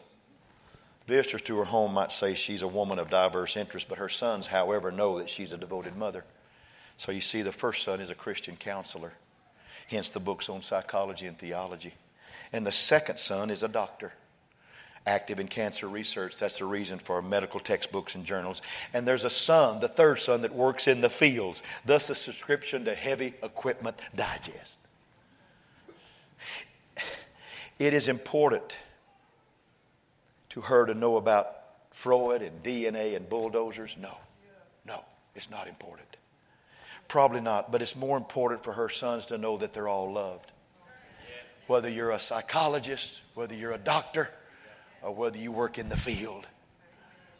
Visitors 1.07 1.43
to 1.43 1.59
her 1.59 1.65
home 1.65 1.93
might 1.93 2.13
say 2.13 2.35
she's 2.35 2.63
a 2.63 2.69
woman 2.69 2.99
of 2.99 3.11
diverse 3.11 3.57
interests, 3.57 3.89
but 3.89 3.99
her 3.99 4.09
sons, 4.09 4.47
however, 4.47 4.93
know 4.93 5.19
that 5.19 5.29
she's 5.29 5.53
a 5.53 5.59
devoted 5.59 5.97
mother. 5.97 6.25
So 7.01 7.13
you 7.13 7.23
see, 7.23 7.41
the 7.41 7.51
first 7.51 7.83
son 7.83 7.99
is 8.03 8.11
a 8.11 8.15
Christian 8.15 8.57
counselor, 8.57 9.15
hence 9.89 10.11
the 10.11 10.21
books 10.21 10.51
on 10.51 10.61
psychology 10.61 11.27
and 11.27 11.39
theology. 11.39 11.95
And 12.53 12.67
the 12.67 12.73
second 12.73 13.19
son 13.19 13.49
is 13.49 13.63
a 13.63 13.69
doctor, 13.69 14.13
active 15.07 15.41
in 15.41 15.49
cancer 15.49 15.89
research. 15.89 16.39
That's 16.39 16.59
the 16.59 16.67
reason 16.67 16.99
for 16.99 17.23
medical 17.23 17.59
textbooks 17.59 18.17
and 18.17 18.27
journals. 18.27 18.61
And 18.93 19.09
there's 19.09 19.25
a 19.25 19.31
son, 19.31 19.81
the 19.81 19.89
third 19.89 20.17
son, 20.17 20.43
that 20.43 20.55
works 20.55 20.87
in 20.87 21.01
the 21.01 21.09
fields, 21.09 21.63
thus 21.87 22.11
a 22.11 22.15
subscription 22.15 22.85
to 22.85 22.95
Heavy 22.95 23.33
Equipment 23.43 23.97
Digest. 24.15 24.77
It 27.79 27.95
is 27.95 28.11
important 28.11 28.77
to 30.51 30.61
her 30.61 30.85
to 30.85 30.93
know 30.93 31.17
about 31.17 31.47
Freud 31.93 32.43
and 32.43 32.63
DNA 32.63 33.17
and 33.17 33.27
bulldozers? 33.27 33.97
No, 33.99 34.19
no, 34.85 35.03
it's 35.35 35.51
not 35.51 35.67
important. 35.67 36.10
Probably 37.11 37.41
not, 37.41 37.73
but 37.73 37.83
it's 37.83 37.97
more 37.97 38.17
important 38.17 38.63
for 38.63 38.73
her 38.73 38.89
sons 38.89 39.27
to 39.27 39.37
know 39.37 39.57
that 39.57 39.73
they're 39.73 39.89
all 39.89 40.13
loved. 40.13 40.53
Whether 41.67 41.89
you're 41.89 42.13
a 42.13 42.21
psychologist, 42.21 43.21
whether 43.35 43.53
you're 43.53 43.73
a 43.73 43.79
doctor, 43.79 44.31
or 45.03 45.13
whether 45.13 45.37
you 45.37 45.51
work 45.51 45.77
in 45.77 45.89
the 45.89 45.97
field, 45.97 46.47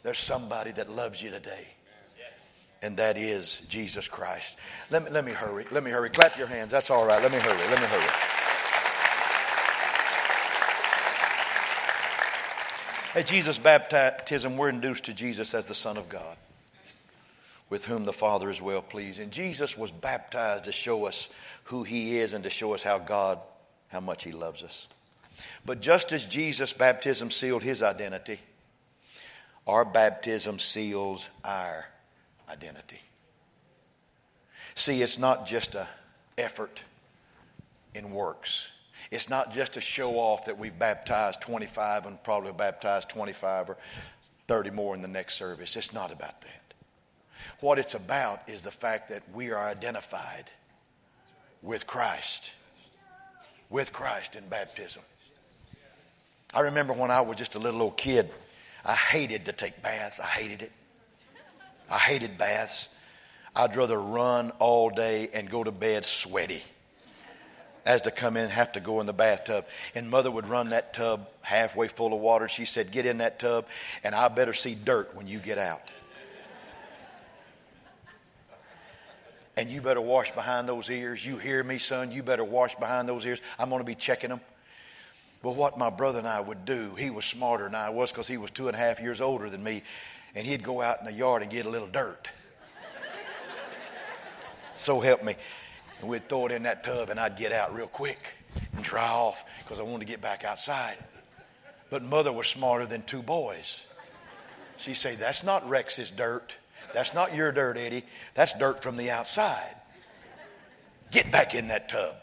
there's 0.03 0.19
somebody 0.19 0.71
that 0.71 0.89
loves 0.89 1.23
you 1.23 1.29
today. 1.29 1.69
And 2.81 2.97
that 2.97 3.17
is 3.17 3.61
Jesus 3.69 4.09
Christ. 4.09 4.59
Let 4.89 5.05
me, 5.05 5.09
let 5.09 5.23
me 5.23 5.31
hurry. 5.31 5.65
Let 5.71 5.85
me 5.85 5.91
hurry. 5.91 6.09
Clap 6.09 6.37
your 6.37 6.47
hands. 6.47 6.73
That's 6.73 6.89
all 6.89 7.07
right. 7.07 7.21
Let 7.21 7.31
me 7.31 7.37
hurry. 7.37 7.57
Let 7.57 7.79
me 7.79 7.87
hurry. 7.87 8.11
At 13.21 13.25
Jesus' 13.25 13.57
baptism, 13.57 14.57
we're 14.57 14.67
introduced 14.67 15.05
to 15.05 15.13
Jesus 15.13 15.53
as 15.53 15.63
the 15.63 15.75
Son 15.75 15.95
of 15.95 16.09
God 16.09 16.35
with 17.71 17.85
whom 17.85 18.03
the 18.03 18.13
Father 18.13 18.49
is 18.49 18.61
well 18.61 18.81
pleased. 18.81 19.19
And 19.19 19.31
Jesus 19.31 19.77
was 19.77 19.89
baptized 19.89 20.65
to 20.65 20.73
show 20.73 21.05
us 21.05 21.29
who 21.63 21.83
He 21.83 22.19
is 22.19 22.33
and 22.33 22.43
to 22.43 22.49
show 22.51 22.73
us 22.73 22.83
how 22.83 22.99
God, 22.99 23.39
how 23.87 24.01
much 24.01 24.25
He 24.25 24.33
loves 24.33 24.61
us. 24.61 24.87
But 25.65 25.81
just 25.81 26.11
as 26.11 26.25
Jesus' 26.25 26.73
baptism 26.73 27.31
sealed 27.31 27.63
His 27.63 27.81
identity, 27.81 28.39
our 29.65 29.85
baptism 29.85 30.59
seals 30.59 31.29
our 31.45 31.85
identity. 32.49 32.99
See, 34.75 35.01
it's 35.01 35.17
not 35.17 35.47
just 35.47 35.75
an 35.75 35.87
effort 36.37 36.83
in 37.95 38.11
works. 38.11 38.67
It's 39.11 39.29
not 39.29 39.53
just 39.53 39.73
to 39.73 39.81
show 39.81 40.15
off 40.15 40.45
that 40.45 40.59
we've 40.59 40.77
baptized 40.77 41.39
25 41.41 42.05
and 42.05 42.21
probably 42.21 42.51
baptized 42.51 43.07
25 43.09 43.69
or 43.69 43.77
30 44.47 44.71
more 44.71 44.93
in 44.93 45.01
the 45.01 45.07
next 45.07 45.35
service. 45.35 45.77
It's 45.77 45.93
not 45.93 46.11
about 46.11 46.41
that. 46.41 46.60
What 47.61 47.77
it's 47.77 47.93
about 47.93 48.41
is 48.47 48.63
the 48.63 48.71
fact 48.71 49.09
that 49.09 49.21
we 49.33 49.51
are 49.51 49.63
identified 49.63 50.45
with 51.61 51.85
Christ. 51.85 52.53
With 53.69 53.93
Christ 53.93 54.35
in 54.35 54.47
baptism. 54.47 55.03
I 56.53 56.61
remember 56.61 56.91
when 56.91 57.11
I 57.11 57.21
was 57.21 57.37
just 57.37 57.55
a 57.55 57.59
little 57.59 57.83
old 57.83 57.97
kid, 57.97 58.29
I 58.83 58.95
hated 58.95 59.45
to 59.45 59.53
take 59.53 59.81
baths. 59.81 60.19
I 60.19 60.25
hated 60.25 60.63
it. 60.63 60.71
I 61.89 61.99
hated 61.99 62.37
baths. 62.37 62.89
I'd 63.55 63.75
rather 63.75 64.01
run 64.01 64.51
all 64.59 64.89
day 64.89 65.29
and 65.33 65.49
go 65.49 65.63
to 65.63 65.71
bed 65.71 66.03
sweaty 66.03 66.63
as 67.85 68.01
to 68.01 68.11
come 68.11 68.37
in 68.37 68.43
and 68.43 68.51
have 68.51 68.71
to 68.73 68.79
go 68.79 69.01
in 69.01 69.05
the 69.05 69.13
bathtub. 69.13 69.65
And 69.93 70.09
mother 70.09 70.31
would 70.31 70.47
run 70.47 70.69
that 70.69 70.93
tub 70.93 71.27
halfway 71.41 71.87
full 71.89 72.13
of 72.13 72.19
water. 72.19 72.47
She 72.47 72.65
said, 72.65 72.91
Get 72.91 73.05
in 73.05 73.19
that 73.19 73.39
tub, 73.39 73.67
and 74.03 74.15
I 74.15 74.27
better 74.29 74.53
see 74.53 74.73
dirt 74.73 75.15
when 75.15 75.27
you 75.27 75.37
get 75.39 75.57
out. 75.57 75.91
And 79.57 79.69
you 79.69 79.81
better 79.81 80.01
wash 80.01 80.31
behind 80.31 80.67
those 80.67 80.89
ears. 80.89 81.25
You 81.25 81.37
hear 81.37 81.63
me, 81.63 81.77
son? 81.77 82.11
You 82.11 82.23
better 82.23 82.43
wash 82.43 82.75
behind 82.75 83.09
those 83.09 83.25
ears. 83.25 83.41
I'm 83.59 83.69
going 83.69 83.81
to 83.81 83.85
be 83.85 83.95
checking 83.95 84.29
them. 84.29 84.41
But 85.43 85.55
what 85.55 85.77
my 85.77 85.89
brother 85.89 86.19
and 86.19 86.27
I 86.27 86.39
would 86.39 86.65
do, 86.65 86.95
he 86.95 87.09
was 87.09 87.25
smarter 87.25 87.63
than 87.65 87.75
I 87.75 87.89
was 87.89 88.11
because 88.11 88.27
he 88.27 88.37
was 88.37 88.51
two 88.51 88.67
and 88.67 88.75
a 88.75 88.79
half 88.79 89.01
years 89.01 89.21
older 89.21 89.49
than 89.49 89.63
me, 89.63 89.81
and 90.35 90.45
he'd 90.45 90.63
go 90.63 90.81
out 90.81 90.99
in 90.99 91.05
the 91.05 91.13
yard 91.13 91.41
and 91.41 91.51
get 91.51 91.65
a 91.65 91.69
little 91.69 91.87
dirt. 91.87 92.29
so 94.75 94.99
help 94.99 95.23
me. 95.23 95.35
And 95.99 96.09
we'd 96.09 96.29
throw 96.29 96.45
it 96.45 96.51
in 96.51 96.63
that 96.63 96.83
tub, 96.83 97.09
and 97.09 97.19
I'd 97.19 97.37
get 97.37 97.51
out 97.51 97.73
real 97.73 97.87
quick 97.87 98.19
and 98.73 98.83
dry 98.83 99.07
off 99.07 99.43
because 99.63 99.79
I 99.79 99.83
wanted 99.83 100.05
to 100.05 100.11
get 100.11 100.21
back 100.21 100.43
outside. 100.43 100.97
But 101.89 102.03
mother 102.03 102.31
was 102.31 102.47
smarter 102.47 102.85
than 102.85 103.01
two 103.01 103.21
boys. 103.21 103.83
She'd 104.77 104.95
say, 104.95 105.15
That's 105.15 105.43
not 105.43 105.67
Rex's 105.67 106.11
dirt. 106.11 106.55
That's 106.93 107.13
not 107.13 107.35
your 107.35 107.51
dirt, 107.51 107.77
Eddie. 107.77 108.03
That's 108.33 108.53
dirt 108.53 108.83
from 108.83 108.97
the 108.97 109.11
outside. 109.11 109.75
Get 111.11 111.31
back 111.31 111.55
in 111.55 111.67
that 111.69 111.89
tub. 111.89 112.15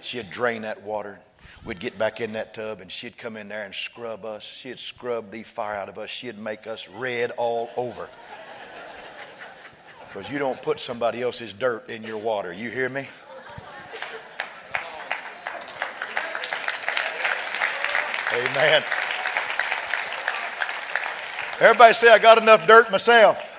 She'd 0.00 0.30
drain 0.30 0.62
that 0.62 0.82
water 0.82 1.20
We'd 1.66 1.80
get 1.80 1.98
back 1.98 2.20
in 2.20 2.34
that 2.34 2.54
tub 2.54 2.80
and 2.80 2.90
she'd 2.90 3.18
come 3.18 3.36
in 3.36 3.48
there 3.48 3.64
and 3.64 3.74
scrub 3.74 4.24
us. 4.24 4.44
She'd 4.44 4.78
scrub 4.78 5.32
the 5.32 5.42
fire 5.42 5.74
out 5.74 5.88
of 5.88 5.98
us. 5.98 6.08
She'd 6.08 6.38
make 6.38 6.68
us 6.68 6.88
red 6.88 7.32
all 7.32 7.70
over. 7.76 8.08
Because 10.08 10.30
you 10.32 10.38
don't 10.38 10.62
put 10.62 10.80
somebody 10.80 11.20
else's 11.20 11.52
dirt 11.52 11.90
in 11.90 12.02
your 12.02 12.16
water. 12.16 12.50
You 12.50 12.70
hear 12.70 12.88
me? 12.88 13.06
Amen. 18.32 18.82
Everybody 21.60 21.92
say, 21.92 22.08
I 22.08 22.18
got 22.18 22.38
enough 22.38 22.66
dirt 22.66 22.90
myself. 22.90 23.55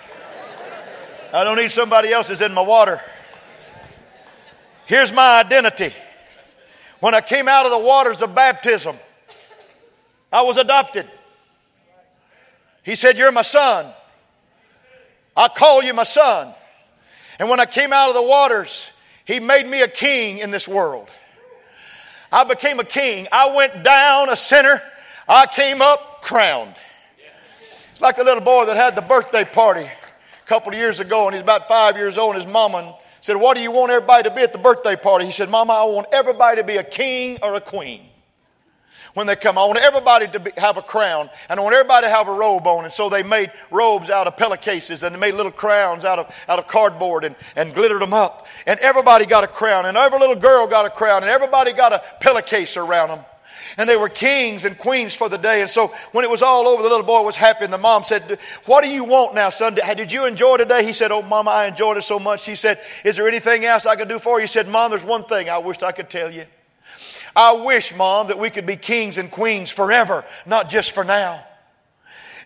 I 1.33 1.43
don't 1.43 1.57
need 1.57 1.71
somebody 1.71 2.11
else's 2.11 2.41
in 2.41 2.53
my 2.53 2.61
water. 2.61 3.01
Here's 4.85 5.11
my 5.11 5.39
identity. 5.39 5.93
When 6.99 7.13
I 7.13 7.21
came 7.21 7.47
out 7.47 7.65
of 7.65 7.71
the 7.71 7.79
waters 7.79 8.21
of 8.21 8.33
baptism, 8.33 8.95
I 10.31 10.41
was 10.41 10.57
adopted. 10.57 11.07
He 12.83 12.95
said, 12.95 13.17
You're 13.17 13.31
my 13.31 13.41
son. 13.41 13.91
I 15.35 15.49
call 15.49 15.83
you 15.83 15.93
my 15.93 16.05
son. 16.05 16.53
And 17.39 17.49
when 17.49 17.59
I 17.59 17.65
came 17.65 17.91
out 17.91 18.09
of 18.09 18.15
the 18.15 18.23
waters, 18.23 18.89
he 19.25 19.39
made 19.39 19.67
me 19.67 19.81
a 19.81 19.87
king 19.87 20.39
in 20.39 20.49
this 20.49 20.67
world. 20.67 21.09
I 22.31 22.45
became 22.45 22.79
a 22.79 22.85
king. 22.85 23.27
I 23.31 23.53
went 23.55 23.83
down 23.83 24.29
a 24.29 24.35
sinner. 24.35 24.81
I 25.27 25.45
came 25.45 25.81
up 25.81 26.21
crowned. 26.21 26.75
It's 27.91 28.01
like 28.01 28.17
a 28.17 28.23
little 28.23 28.43
boy 28.43 28.65
that 28.65 28.77
had 28.77 28.95
the 28.95 29.01
birthday 29.01 29.43
party 29.43 29.87
couple 30.47 30.71
of 30.71 30.77
years 30.77 30.99
ago, 30.99 31.27
and 31.27 31.35
he's 31.35 31.43
about 31.43 31.67
five 31.67 31.97
years 31.97 32.17
old, 32.17 32.35
and 32.35 32.43
his 32.43 32.51
mama 32.51 32.95
said, 33.19 33.35
What 33.35 33.57
do 33.57 33.61
you 33.61 33.71
want 33.71 33.91
everybody 33.91 34.29
to 34.29 34.33
be 34.33 34.41
at 34.41 34.53
the 34.53 34.59
birthday 34.59 34.95
party? 34.95 35.25
He 35.25 35.31
said, 35.31 35.49
Mama, 35.49 35.73
I 35.73 35.83
want 35.83 36.07
everybody 36.11 36.61
to 36.61 36.63
be 36.65 36.77
a 36.77 36.83
king 36.83 37.37
or 37.43 37.55
a 37.55 37.61
queen. 37.61 38.01
When 39.13 39.27
they 39.27 39.35
come, 39.35 39.57
I 39.57 39.65
want 39.65 39.79
everybody 39.79 40.27
to 40.27 40.39
be, 40.39 40.51
have 40.57 40.77
a 40.77 40.81
crown, 40.81 41.29
and 41.49 41.59
I 41.59 41.63
want 41.63 41.75
everybody 41.75 42.05
to 42.05 42.09
have 42.09 42.27
a 42.27 42.33
robe 42.33 42.65
on. 42.67 42.85
And 42.85 42.93
so 42.93 43.09
they 43.09 43.23
made 43.23 43.51
robes 43.71 44.09
out 44.09 44.27
of 44.27 44.37
pillowcases, 44.37 45.03
and 45.03 45.13
they 45.13 45.19
made 45.19 45.33
little 45.33 45.51
crowns 45.51 46.05
out 46.05 46.19
of, 46.19 46.33
out 46.47 46.59
of 46.59 46.67
cardboard 46.67 47.25
and, 47.25 47.35
and 47.55 47.73
glittered 47.73 48.01
them 48.01 48.13
up. 48.13 48.47
And 48.67 48.79
everybody 48.79 49.25
got 49.25 49.43
a 49.43 49.47
crown, 49.47 49.85
and 49.85 49.97
every 49.97 50.19
little 50.19 50.35
girl 50.35 50.67
got 50.67 50.85
a 50.85 50.89
crown, 50.89 51.23
and 51.23 51.29
everybody 51.29 51.73
got 51.73 51.93
a 51.93 52.03
pillowcase 52.21 52.77
around 52.77 53.09
them 53.09 53.19
and 53.75 53.89
they 53.89 53.97
were 53.97 54.09
kings 54.09 54.63
and 54.63 54.77
queens 54.77 55.13
for 55.13 55.27
the 55.27 55.37
day. 55.37 55.61
And 55.61 55.69
so 55.69 55.87
when 56.11 56.23
it 56.23 56.29
was 56.31 56.41
all 56.41 56.67
over, 56.67 56.81
the 56.81 56.89
little 56.89 57.05
boy 57.05 57.21
was 57.21 57.35
happy, 57.35 57.65
and 57.65 57.73
the 57.73 57.77
mom 57.77 58.03
said, 58.03 58.39
What 58.65 58.83
do 58.83 58.89
you 58.89 59.03
want 59.03 59.35
now, 59.35 59.49
son? 59.49 59.75
Did 59.75 60.11
you 60.11 60.25
enjoy 60.25 60.57
today? 60.57 60.85
He 60.85 60.93
said, 60.93 61.11
Oh, 61.11 61.21
mama, 61.21 61.51
I 61.51 61.65
enjoyed 61.65 61.97
it 61.97 62.03
so 62.03 62.19
much. 62.19 62.41
She 62.41 62.55
said, 62.55 62.79
Is 63.03 63.17
there 63.17 63.27
anything 63.27 63.65
else 63.65 63.85
I 63.85 63.95
can 63.95 64.07
do 64.07 64.19
for 64.19 64.37
you? 64.37 64.41
He 64.41 64.47
said, 64.47 64.67
Mom, 64.67 64.91
there's 64.91 65.03
one 65.03 65.25
thing 65.25 65.49
I 65.49 65.57
wished 65.57 65.83
I 65.83 65.91
could 65.91 66.09
tell 66.09 66.31
you. 66.31 66.45
I 67.35 67.51
wish, 67.51 67.95
mom, 67.95 68.29
that 68.29 68.39
we 68.39 68.49
could 68.49 68.65
be 68.65 68.75
kings 68.75 69.19
and 69.19 69.29
queens 69.29 69.69
forever, 69.69 70.25
not 70.47 70.69
just 70.69 70.91
for 70.93 71.03
now. 71.03 71.45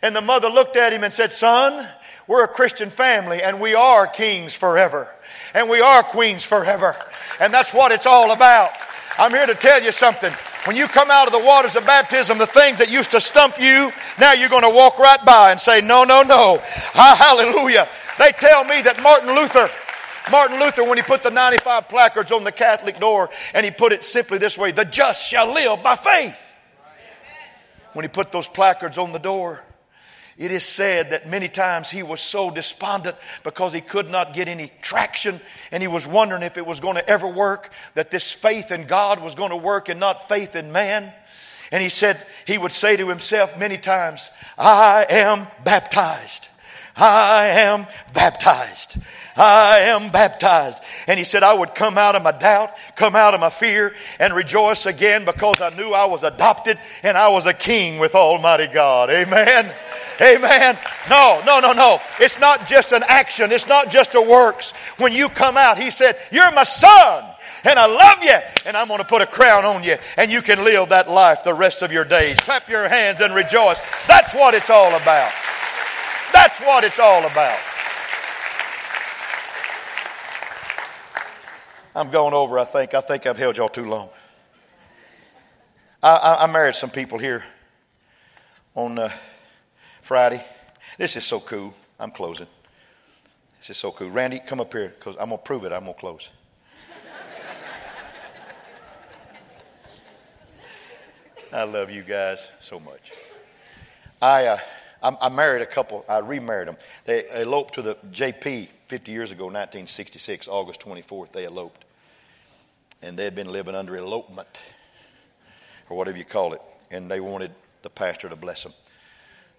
And 0.01 0.13
the 0.13 0.21
mother 0.21 0.49
looked 0.49 0.75
at 0.75 0.91
him 0.91 1.05
and 1.05 1.13
said, 1.13 1.31
Son, 1.31 1.87
we're 2.27 2.43
a 2.43 2.47
Christian 2.47 2.89
family, 2.89 3.41
and 3.41 3.61
we 3.61 3.73
are 3.73 4.05
kings 4.05 4.53
forever, 4.53 5.13
and 5.53 5.69
we 5.69 5.79
are 5.79 6.03
queens 6.03 6.43
forever. 6.43 6.95
And 7.39 7.53
that's 7.53 7.73
what 7.73 7.91
it's 7.91 8.05
all 8.05 8.31
about. 8.31 8.71
I'm 9.17 9.31
here 9.31 9.45
to 9.45 9.55
tell 9.55 9.81
you 9.81 9.91
something. 9.91 10.33
When 10.65 10.75
you 10.75 10.87
come 10.87 11.09
out 11.09 11.25
of 11.25 11.33
the 11.33 11.39
waters 11.39 11.75
of 11.75 11.85
baptism, 11.85 12.37
the 12.37 12.45
things 12.45 12.77
that 12.77 12.91
used 12.91 13.11
to 13.11 13.21
stump 13.21 13.59
you, 13.59 13.91
now 14.19 14.33
you're 14.33 14.49
going 14.49 14.61
to 14.61 14.69
walk 14.69 14.99
right 14.99 15.23
by 15.25 15.51
and 15.51 15.59
say, 15.59 15.81
No, 15.81 16.03
no, 16.03 16.21
no. 16.21 16.61
hallelujah. 16.93 17.87
They 18.19 18.31
tell 18.31 18.63
me 18.63 18.83
that 18.83 19.01
Martin 19.01 19.33
Luther, 19.33 19.69
Martin 20.29 20.59
Luther, 20.59 20.83
when 20.83 20.99
he 20.99 21.03
put 21.03 21.23
the 21.23 21.31
95 21.31 21.89
placards 21.89 22.31
on 22.31 22.43
the 22.43 22.51
Catholic 22.51 22.99
door, 22.99 23.31
and 23.55 23.65
he 23.65 23.71
put 23.71 23.91
it 23.91 24.03
simply 24.03 24.37
this 24.37 24.55
way 24.55 24.71
the 24.71 24.85
just 24.85 25.27
shall 25.27 25.51
live 25.51 25.81
by 25.81 25.95
faith. 25.95 26.39
When 27.93 28.03
he 28.05 28.09
put 28.09 28.31
those 28.31 28.47
placards 28.47 28.99
on 28.99 29.13
the 29.13 29.19
door, 29.19 29.63
it 30.37 30.51
is 30.51 30.65
said 30.65 31.11
that 31.11 31.29
many 31.29 31.47
times 31.47 31.89
he 31.89 32.03
was 32.03 32.21
so 32.21 32.49
despondent 32.49 33.15
because 33.43 33.73
he 33.73 33.81
could 33.81 34.09
not 34.09 34.33
get 34.33 34.47
any 34.47 34.71
traction 34.81 35.41
and 35.71 35.83
he 35.83 35.87
was 35.87 36.07
wondering 36.07 36.43
if 36.43 36.57
it 36.57 36.65
was 36.65 36.79
going 36.79 36.95
to 36.95 37.07
ever 37.09 37.27
work, 37.27 37.71
that 37.95 38.11
this 38.11 38.31
faith 38.31 38.71
in 38.71 38.85
God 38.85 39.21
was 39.21 39.35
going 39.35 39.51
to 39.51 39.57
work 39.57 39.89
and 39.89 39.99
not 39.99 40.27
faith 40.27 40.55
in 40.55 40.71
man. 40.71 41.13
And 41.71 41.81
he 41.81 41.89
said, 41.89 42.25
he 42.45 42.57
would 42.57 42.71
say 42.71 42.97
to 42.97 43.07
himself 43.07 43.57
many 43.57 43.77
times, 43.77 44.29
I 44.57 45.05
am 45.09 45.47
baptized. 45.63 46.49
I 46.95 47.47
am 47.47 47.87
baptized. 48.13 48.97
I 49.41 49.79
am 49.85 50.11
baptized. 50.11 50.83
And 51.07 51.17
he 51.17 51.23
said, 51.23 51.41
I 51.41 51.53
would 51.53 51.73
come 51.73 51.97
out 51.97 52.15
of 52.15 52.21
my 52.21 52.31
doubt, 52.31 52.75
come 52.95 53.15
out 53.15 53.33
of 53.33 53.39
my 53.39 53.49
fear, 53.49 53.95
and 54.19 54.35
rejoice 54.35 54.85
again 54.85 55.25
because 55.25 55.61
I 55.61 55.69
knew 55.69 55.91
I 55.91 56.05
was 56.05 56.23
adopted 56.23 56.77
and 57.01 57.17
I 57.17 57.29
was 57.29 57.47
a 57.47 57.53
king 57.53 57.99
with 57.99 58.13
Almighty 58.13 58.67
God. 58.67 59.09
Amen. 59.09 59.73
Amen. 60.21 60.77
No, 61.09 61.41
no, 61.43 61.59
no, 61.59 61.73
no. 61.73 61.99
It's 62.19 62.39
not 62.39 62.67
just 62.67 62.91
an 62.91 63.03
action, 63.07 63.51
it's 63.51 63.67
not 63.67 63.89
just 63.89 64.13
a 64.13 64.21
works. 64.21 64.73
When 64.97 65.11
you 65.11 65.27
come 65.27 65.57
out, 65.57 65.79
He 65.79 65.89
said, 65.89 66.19
You're 66.31 66.51
my 66.51 66.63
son, 66.63 67.25
and 67.63 67.79
I 67.79 67.87
love 67.87 68.23
you, 68.23 68.37
and 68.67 68.77
I'm 68.77 68.87
going 68.87 68.99
to 68.99 69.05
put 69.05 69.23
a 69.23 69.25
crown 69.25 69.65
on 69.65 69.83
you, 69.83 69.97
and 70.17 70.31
you 70.31 70.43
can 70.43 70.63
live 70.63 70.89
that 70.89 71.09
life 71.09 71.43
the 71.43 71.55
rest 71.55 71.81
of 71.81 71.91
your 71.91 72.05
days. 72.05 72.39
Clap 72.39 72.69
your 72.69 72.87
hands 72.87 73.21
and 73.21 73.33
rejoice. 73.33 73.81
That's 74.07 74.35
what 74.35 74.53
it's 74.53 74.69
all 74.69 74.93
about. 74.93 75.31
That's 76.31 76.59
what 76.59 76.83
it's 76.83 76.99
all 76.99 77.25
about. 77.25 77.57
I'm 81.95 82.09
going 82.09 82.33
over, 82.33 82.57
I 82.57 82.65
think. 82.65 82.93
I 82.93 83.01
think 83.01 83.25
I've 83.25 83.37
held 83.37 83.57
y'all 83.57 83.69
too 83.69 83.85
long. 83.85 84.09
I, 86.01 86.15
I, 86.15 86.43
I 86.43 86.51
married 86.51 86.75
some 86.75 86.89
people 86.89 87.17
here 87.17 87.43
on. 88.75 88.97
Uh, 88.97 89.09
Friday. 90.11 90.43
This 90.97 91.15
is 91.15 91.23
so 91.23 91.39
cool. 91.39 91.73
I'm 91.99 92.11
closing. 92.11 92.47
This 93.59 93.69
is 93.69 93.77
so 93.77 93.91
cool. 93.91 94.09
Randy, 94.09 94.39
come 94.39 94.59
up 94.59 94.73
here 94.73 94.89
because 94.89 95.15
I'm 95.15 95.29
going 95.29 95.37
to 95.37 95.43
prove 95.43 95.63
it. 95.63 95.71
I'm 95.71 95.83
going 95.83 95.93
to 95.93 95.99
close. 95.99 96.29
I 101.53 101.63
love 101.63 101.91
you 101.91 102.03
guys 102.03 102.51
so 102.59 102.79
much. 102.79 103.11
I, 104.21 104.47
uh, 104.47 104.57
I, 105.03 105.15
I, 105.21 105.29
married 105.29 105.61
a 105.61 105.65
couple. 105.65 106.03
I 106.09 106.17
remarried 106.19 106.67
them. 106.67 106.77
They 107.05 107.23
eloped 107.33 107.75
to 107.75 107.81
the 107.81 107.95
JP 108.11 108.69
50 108.91 109.09
years 109.09 109.31
ago, 109.31 109.45
1966, 109.45 110.49
August 110.49 110.81
24th. 110.81 111.31
They 111.31 111.45
eloped. 111.45 111.85
And 113.01 113.17
they 113.17 113.23
had 113.23 113.35
been 113.35 113.49
living 113.49 113.73
under 113.73 113.95
elopement, 113.95 114.61
or 115.89 115.95
whatever 115.95 116.17
you 116.17 116.25
call 116.25 116.51
it. 116.51 116.61
And 116.91 117.09
they 117.09 117.21
wanted 117.21 117.51
the 117.83 117.89
pastor 117.89 118.27
to 118.27 118.35
bless 118.35 118.63
them. 118.63 118.73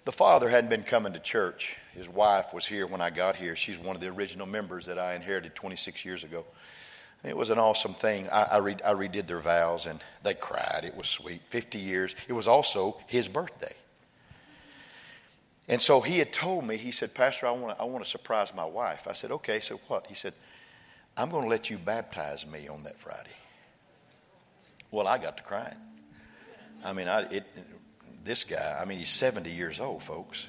The 0.05 0.13
father 0.13 0.51
hadn't 0.51 0.69
been 0.69 0.83
coming 0.83 1.15
to 1.15 1.19
church. 1.19 1.79
His 1.95 2.11
wife 2.11 2.53
was 2.53 2.67
here 2.67 2.87
when 2.87 3.01
I 3.01 3.09
got 3.09 3.37
here. 3.37 3.57
She's 3.57 3.79
one 3.79 3.97
of 3.97 4.03
the 4.03 4.09
original 4.09 4.47
members 4.47 4.85
that 4.85 4.99
I 4.99 5.15
inherited 5.15 5.55
26 5.55 6.05
years 6.05 6.25
ago. 6.25 6.45
It 7.25 7.35
was 7.35 7.49
an 7.49 7.59
awesome 7.59 7.95
thing. 7.95 8.29
I, 8.29 8.43
I, 8.43 8.57
re, 8.59 8.77
I 8.85 8.93
redid 8.93 9.27
their 9.27 9.41
vows 9.41 9.87
and 9.87 10.03
they 10.23 10.35
cried. 10.35 10.83
It 10.85 10.95
was 10.95 11.09
sweet. 11.09 11.41
50 11.49 11.79
years. 11.79 12.15
It 12.29 12.35
was 12.35 12.47
also 12.47 12.99
his 13.07 13.29
birthday. 13.29 13.75
And 15.69 15.81
so 15.81 16.01
he 16.01 16.19
had 16.19 16.33
told 16.33 16.67
me, 16.67 16.77
he 16.77 16.91
said, 16.91 17.15
Pastor, 17.15 17.47
I 17.47 17.53
want 17.53 17.77
to 17.77 17.83
I 17.83 17.87
want 17.87 18.05
to 18.05 18.11
surprise 18.11 18.55
my 18.55 18.65
wife. 18.65 19.07
I 19.07 19.13
said, 19.13 19.31
okay, 19.31 19.61
so 19.61 19.81
what? 19.89 20.07
He 20.07 20.15
said, 20.15 20.35
I'm 21.17 21.31
going 21.31 21.45
to 21.45 21.49
let 21.49 21.71
you 21.71 21.79
baptize 21.79 22.47
me 22.47 22.69
on 22.69 22.85
that 22.85 22.99
Friday. 22.99 23.37
Well, 24.91 25.07
I 25.07 25.19
got 25.19 25.37
to 25.39 25.43
crying. 25.43 25.77
I 26.85 26.93
mean, 26.93 27.09
I, 27.09 27.23
it, 27.23 27.45
this 28.25 28.45
guy, 28.45 28.79
I 28.81 28.85
mean, 28.85 28.99
he's 28.99 29.11
70 29.11 29.51
years 29.51 29.79
old, 29.81 30.03
folks. 30.03 30.47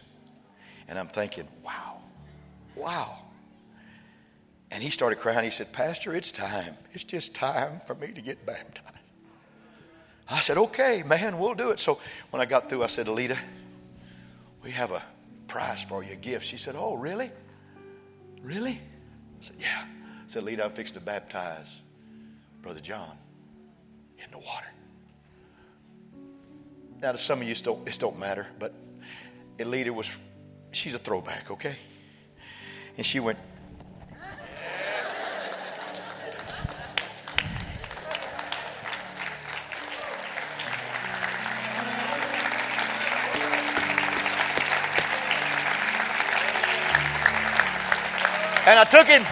And 0.88 0.97
I'm 0.97 1.08
thinking, 1.08 1.47
wow, 1.63 1.99
wow. 2.76 3.17
And 4.71 4.82
he 4.82 4.89
started 4.89 5.19
crying. 5.19 5.43
He 5.43 5.52
said, 5.52 5.71
Pastor, 5.71 6.15
it's 6.15 6.32
time. 6.32 6.76
It's 6.93 7.04
just 7.04 7.36
time 7.36 7.80
for 7.86 7.93
me 7.95 8.08
to 8.08 8.21
get 8.21 8.45
baptized. 8.45 8.88
I 10.30 10.39
said, 10.39 10.58
okay, 10.58 11.04
man, 11.06 11.38
we'll 11.38 11.54
do 11.54 11.69
it. 11.71 11.80
So 11.80 11.99
when 12.32 12.41
I 12.41 12.45
got 12.45 12.69
through, 12.69 12.84
I 12.84 12.88
said, 12.88 13.08
Alita, 13.08 13.38
we 14.63 14.71
have 14.71 14.91
a 14.91 15.04
prize 15.47 15.84
for 15.84 16.04
you, 16.04 16.13
a 16.13 16.15
gift. 16.15 16.45
She 16.45 16.58
said, 16.58 16.76
oh, 16.78 16.95
really? 16.95 17.30
Really? 18.41 18.71
I 18.71 19.41
said, 19.41 19.56
yeah. 19.60 19.86
I 19.86 20.28
said, 20.28 20.43
Alita, 20.43 20.63
I'm 20.63 20.71
fixing 20.71 20.95
to 20.95 21.02
baptize 21.02 21.82
Brother 22.62 22.80
John 22.80 23.17
in 24.17 24.32
the 24.32 24.39
water. 24.39 24.67
Now, 27.02 27.12
to 27.12 27.17
some 27.17 27.41
of 27.41 27.47
you, 27.47 27.54
this 27.84 27.97
don't 27.97 28.17
matter, 28.17 28.47
but 28.60 28.73
Elita 29.58 29.89
was, 29.89 30.17
she's 30.71 30.95
a 30.95 30.97
throwback, 30.97 31.52
okay? 31.52 31.76
And 32.95 33.06
she 33.06 33.19
went, 33.19 33.38
I 48.84 48.86
took 48.86 49.08
him, 49.08 49.24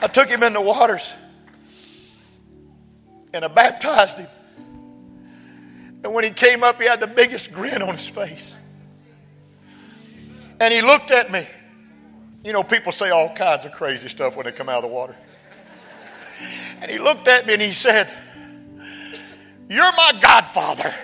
I 0.00 0.06
took 0.06 0.26
him 0.26 0.42
in 0.42 0.54
the 0.54 0.60
waters 0.62 1.12
and 3.34 3.44
I 3.44 3.48
baptized 3.48 4.20
him. 4.20 4.28
And 6.02 6.14
when 6.14 6.24
he 6.24 6.30
came 6.30 6.62
up, 6.62 6.80
he 6.80 6.88
had 6.88 7.00
the 7.00 7.06
biggest 7.06 7.52
grin 7.52 7.82
on 7.82 7.94
his 7.94 8.08
face. 8.08 8.56
And 10.58 10.72
he 10.72 10.80
looked 10.80 11.10
at 11.10 11.30
me. 11.30 11.46
You 12.42 12.54
know, 12.54 12.62
people 12.62 12.90
say 12.90 13.10
all 13.10 13.34
kinds 13.34 13.66
of 13.66 13.72
crazy 13.72 14.08
stuff 14.08 14.34
when 14.34 14.46
they 14.46 14.52
come 14.52 14.70
out 14.70 14.76
of 14.76 14.84
the 14.84 14.88
water. 14.88 15.14
And 16.80 16.90
he 16.90 16.98
looked 16.98 17.28
at 17.28 17.46
me 17.46 17.52
and 17.52 17.60
he 17.60 17.72
said, 17.72 18.10
You're 19.68 19.92
my 19.92 20.18
godfather. 20.22 20.94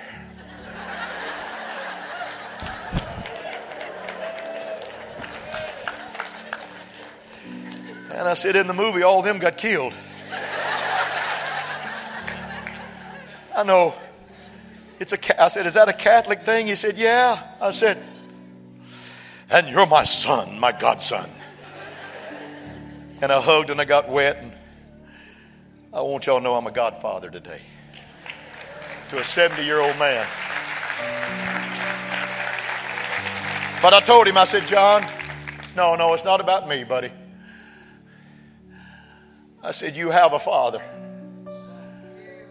Said, 8.36 8.54
In 8.54 8.68
the 8.68 8.74
movie, 8.74 9.02
all 9.02 9.18
of 9.18 9.24
them 9.24 9.38
got 9.38 9.56
killed. 9.56 9.92
I 13.56 13.62
know. 13.64 13.94
It's 15.00 15.12
a, 15.12 15.42
I 15.42 15.48
said, 15.48 15.66
Is 15.66 15.74
that 15.74 15.88
a 15.88 15.92
Catholic 15.92 16.44
thing? 16.44 16.68
He 16.68 16.74
said, 16.74 16.96
Yeah. 16.96 17.42
I 17.60 17.72
said, 17.72 18.02
And 19.50 19.68
you're 19.68 19.86
my 19.86 20.04
son, 20.04 20.60
my 20.60 20.72
godson. 20.72 21.28
And 23.22 23.32
I 23.32 23.40
hugged 23.40 23.70
and 23.70 23.80
I 23.80 23.84
got 23.84 24.08
wet. 24.08 24.36
And 24.42 24.52
I 25.92 26.02
want 26.02 26.26
y'all 26.26 26.38
to 26.38 26.44
know 26.44 26.54
I'm 26.54 26.66
a 26.66 26.72
godfather 26.72 27.30
today 27.30 27.60
to 29.10 29.18
a 29.18 29.24
70 29.24 29.64
year 29.64 29.80
old 29.80 29.98
man. 29.98 30.26
But 33.82 33.94
I 33.94 34.00
told 34.00 34.26
him, 34.26 34.36
I 34.36 34.44
said, 34.44 34.66
John, 34.66 35.06
no, 35.76 35.94
no, 35.94 36.12
it's 36.12 36.24
not 36.24 36.40
about 36.40 36.68
me, 36.68 36.82
buddy. 36.82 37.12
I 39.66 39.72
said, 39.72 39.96
You 39.96 40.10
have 40.10 40.32
a 40.32 40.38
father 40.38 40.80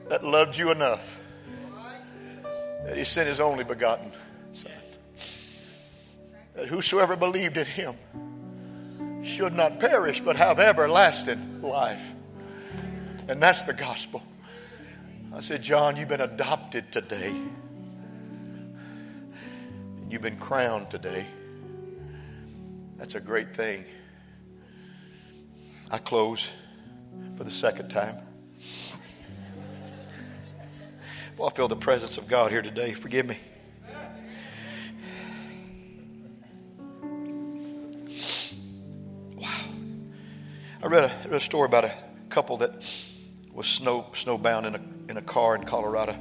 that 0.10 0.21
loved 0.21 0.58
you 0.58 0.71
enough 0.71 1.21
that 2.84 2.97
he 2.97 3.06
sent 3.06 3.30
his 3.30 3.39
only 3.39 3.63
begotten 3.63 4.12
Son. 4.51 4.73
That 6.56 6.67
whosoever 6.67 7.15
believed 7.15 7.56
in 7.56 7.65
him 7.65 7.95
should 9.23 9.54
not 9.54 9.80
perish 9.80 10.19
but 10.19 10.36
have 10.36 10.60
everlasting 10.60 11.62
life. 11.62 12.13
And 13.30 13.41
that's 13.41 13.63
the 13.63 13.73
gospel. 13.73 14.21
I 15.34 15.39
said, 15.39 15.62
John, 15.62 15.95
you've 15.95 16.10
been 16.10 16.19
adopted 16.19 16.91
today. 16.91 17.34
You've 20.10 20.21
been 20.21 20.38
crowned 20.38 20.91
today. 20.91 21.25
That's 22.97 23.15
a 23.15 23.21
great 23.21 23.56
thing. 23.56 23.86
I 25.89 25.97
close 25.97 26.49
for 27.36 27.43
the 27.43 27.52
second 27.52 27.89
time. 27.89 28.17
Well, 31.38 31.50
I 31.50 31.52
feel 31.52 31.67
the 31.67 31.76
presence 31.76 32.17
of 32.17 32.28
God 32.28 32.52
here 32.52 32.62
today. 32.62 32.93
Forgive 32.93 33.26
me. 33.26 33.38
Wow. 39.36 39.50
I 40.82 40.88
read 40.88 41.12
a, 41.12 41.28
read 41.28 41.34
a 41.34 41.39
story 41.41 41.65
about 41.65 41.84
a 41.84 41.93
couple 42.30 42.58
that 42.58 42.71
was 43.54 43.67
snow 43.67 44.08
snowbound 44.13 44.65
in 44.65 44.76
a, 44.76 44.82
in 45.10 45.17
a 45.17 45.21
car 45.21 45.56
in 45.56 45.65
Colorado. 45.65 46.17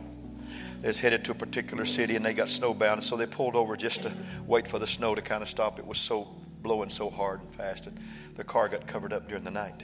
They 0.80 0.88
was 0.88 0.98
headed 0.98 1.24
to 1.26 1.32
a 1.32 1.34
particular 1.34 1.84
city 1.84 2.16
and 2.16 2.24
they 2.24 2.34
got 2.34 2.48
snowbound, 2.48 2.94
and 2.94 3.04
so 3.04 3.16
they 3.16 3.26
pulled 3.26 3.54
over 3.54 3.76
just 3.76 4.02
to 4.02 4.12
wait 4.46 4.66
for 4.66 4.80
the 4.80 4.86
snow 4.86 5.14
to 5.14 5.22
kind 5.22 5.42
of 5.42 5.48
stop. 5.48 5.78
It 5.78 5.86
was 5.86 5.98
so 5.98 6.28
blowing 6.60 6.90
so 6.90 7.08
hard 7.08 7.40
and 7.40 7.54
fast, 7.54 7.86
and 7.86 7.98
the 8.34 8.42
car 8.42 8.68
got 8.68 8.86
covered 8.88 9.12
up 9.12 9.28
during 9.28 9.44
the 9.44 9.50
night. 9.50 9.82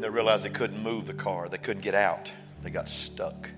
They 0.00 0.08
realized 0.08 0.44
they 0.44 0.50
couldn't 0.50 0.82
move 0.82 1.06
the 1.06 1.14
car, 1.14 1.48
they 1.48 1.58
couldn't 1.58 1.82
get 1.82 1.94
out. 1.94 2.30
They 2.62 2.70
got 2.70 2.88
stuck. 2.88 3.50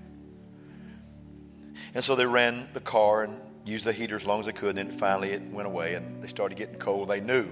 And 1.93 2.03
so 2.03 2.15
they 2.15 2.25
ran 2.25 2.69
the 2.73 2.79
car 2.79 3.23
and 3.23 3.39
used 3.65 3.85
the 3.85 3.93
heater 3.93 4.15
as 4.15 4.25
long 4.25 4.39
as 4.39 4.45
they 4.45 4.51
could. 4.51 4.77
And 4.77 4.89
then 4.89 4.97
finally 4.97 5.31
it 5.31 5.41
went 5.51 5.67
away 5.67 5.95
and 5.95 6.21
they 6.21 6.27
started 6.27 6.57
getting 6.57 6.75
cold. 6.75 7.09
They 7.09 7.19
knew 7.19 7.51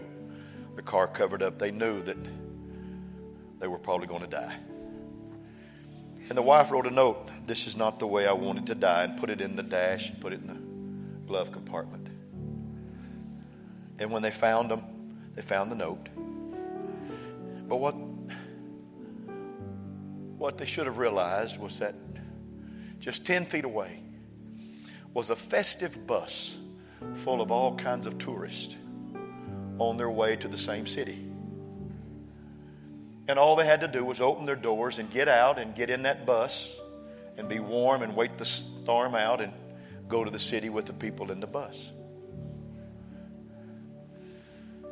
the 0.76 0.82
car 0.82 1.08
covered 1.08 1.42
up. 1.42 1.58
They 1.58 1.72
knew 1.72 2.02
that 2.04 2.18
they 3.60 3.68
were 3.68 3.78
probably 3.78 4.08
going 4.08 4.22
to 4.22 4.28
die. 4.28 4.56
And 6.30 6.38
the 6.38 6.44
wife 6.44 6.72
wrote 6.72 6.86
a 6.86 6.92
note 6.92 7.30
This 7.48 7.66
is 7.68 7.76
not 7.76 8.00
the 8.00 8.08
way 8.08 8.28
I 8.28 8.34
wanted 8.34 8.68
to 8.68 8.76
die, 8.76 9.04
and 9.04 9.18
put 9.18 9.30
it 9.30 9.42
in 9.42 9.56
the 9.56 9.64
dash 9.64 10.10
and 10.10 10.22
put 10.22 10.32
it 10.32 10.42
in 10.42 10.48
the 10.48 11.28
glove 11.28 11.52
compartment. 11.52 12.08
And 13.98 14.12
when 14.12 14.22
they 14.22 14.32
found 14.32 14.70
them, 14.70 14.84
they 15.36 15.42
found 15.42 15.72
the 15.72 15.76
note. 15.76 16.08
But 17.68 17.78
what 17.78 17.96
what 20.40 20.58
they 20.58 20.66
should 20.66 20.88
have 20.88 20.98
realized 20.98 21.60
was 21.60 21.80
that 21.80 21.94
just 23.00 23.26
10 23.26 23.46
feet 23.46 23.66
away 23.66 24.02
was 25.14 25.30
a 25.30 25.36
festive 25.36 26.08
bus 26.08 26.58
full 27.14 27.42
of 27.42 27.52
all 27.52 27.76
kinds 27.76 28.08
of 28.08 28.18
tourists 28.18 28.78
on 29.78 29.98
their 29.98 30.10
way 30.10 30.38
to 30.38 30.48
the 30.48 30.58
same 30.58 30.88
city. 30.88 31.26
And 33.28 33.38
all 33.38 33.58
they 33.58 33.66
had 33.66 33.82
to 33.82 33.88
do 33.88 34.04
was 34.04 34.22
open 34.22 34.46
their 34.46 34.56
doors 34.56 34.98
and 34.98 35.12
get 35.12 35.28
out 35.28 35.60
and 35.60 35.76
get 35.76 35.90
in 35.90 36.04
that 36.04 36.26
bus 36.26 36.74
and 37.38 37.48
be 37.48 37.60
warm 37.60 38.02
and 38.02 38.16
wait 38.16 38.38
the 38.38 38.46
storm 38.46 39.16
out 39.16 39.42
and 39.42 39.54
go 40.08 40.24
to 40.24 40.32
the 40.32 40.40
city 40.40 40.70
with 40.70 40.86
the 40.86 40.94
people 40.94 41.32
in 41.32 41.42
the 41.42 41.48
bus. 41.48 41.92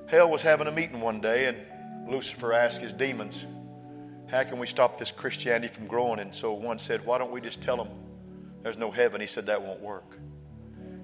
Hell 0.07 0.29
was 0.29 0.41
having 0.41 0.67
a 0.67 0.71
meeting 0.71 1.01
one 1.01 1.19
day, 1.19 1.45
and 1.47 2.10
Lucifer 2.10 2.53
asked 2.53 2.81
his 2.81 2.93
demons, 2.93 3.45
how 4.27 4.43
can 4.43 4.59
we 4.59 4.67
stop 4.67 4.97
this 4.97 5.11
Christianity 5.11 5.73
from 5.73 5.87
growing? 5.87 6.19
And 6.19 6.35
so 6.35 6.53
one 6.53 6.79
said, 6.79 7.05
Why 7.05 7.17
don't 7.17 7.31
we 7.31 7.39
just 7.39 7.61
tell 7.61 7.77
them 7.77 7.87
there's 8.61 8.77
no 8.77 8.91
heaven? 8.91 9.21
He 9.21 9.27
said, 9.27 9.45
That 9.45 9.61
won't 9.61 9.79
work. 9.79 10.19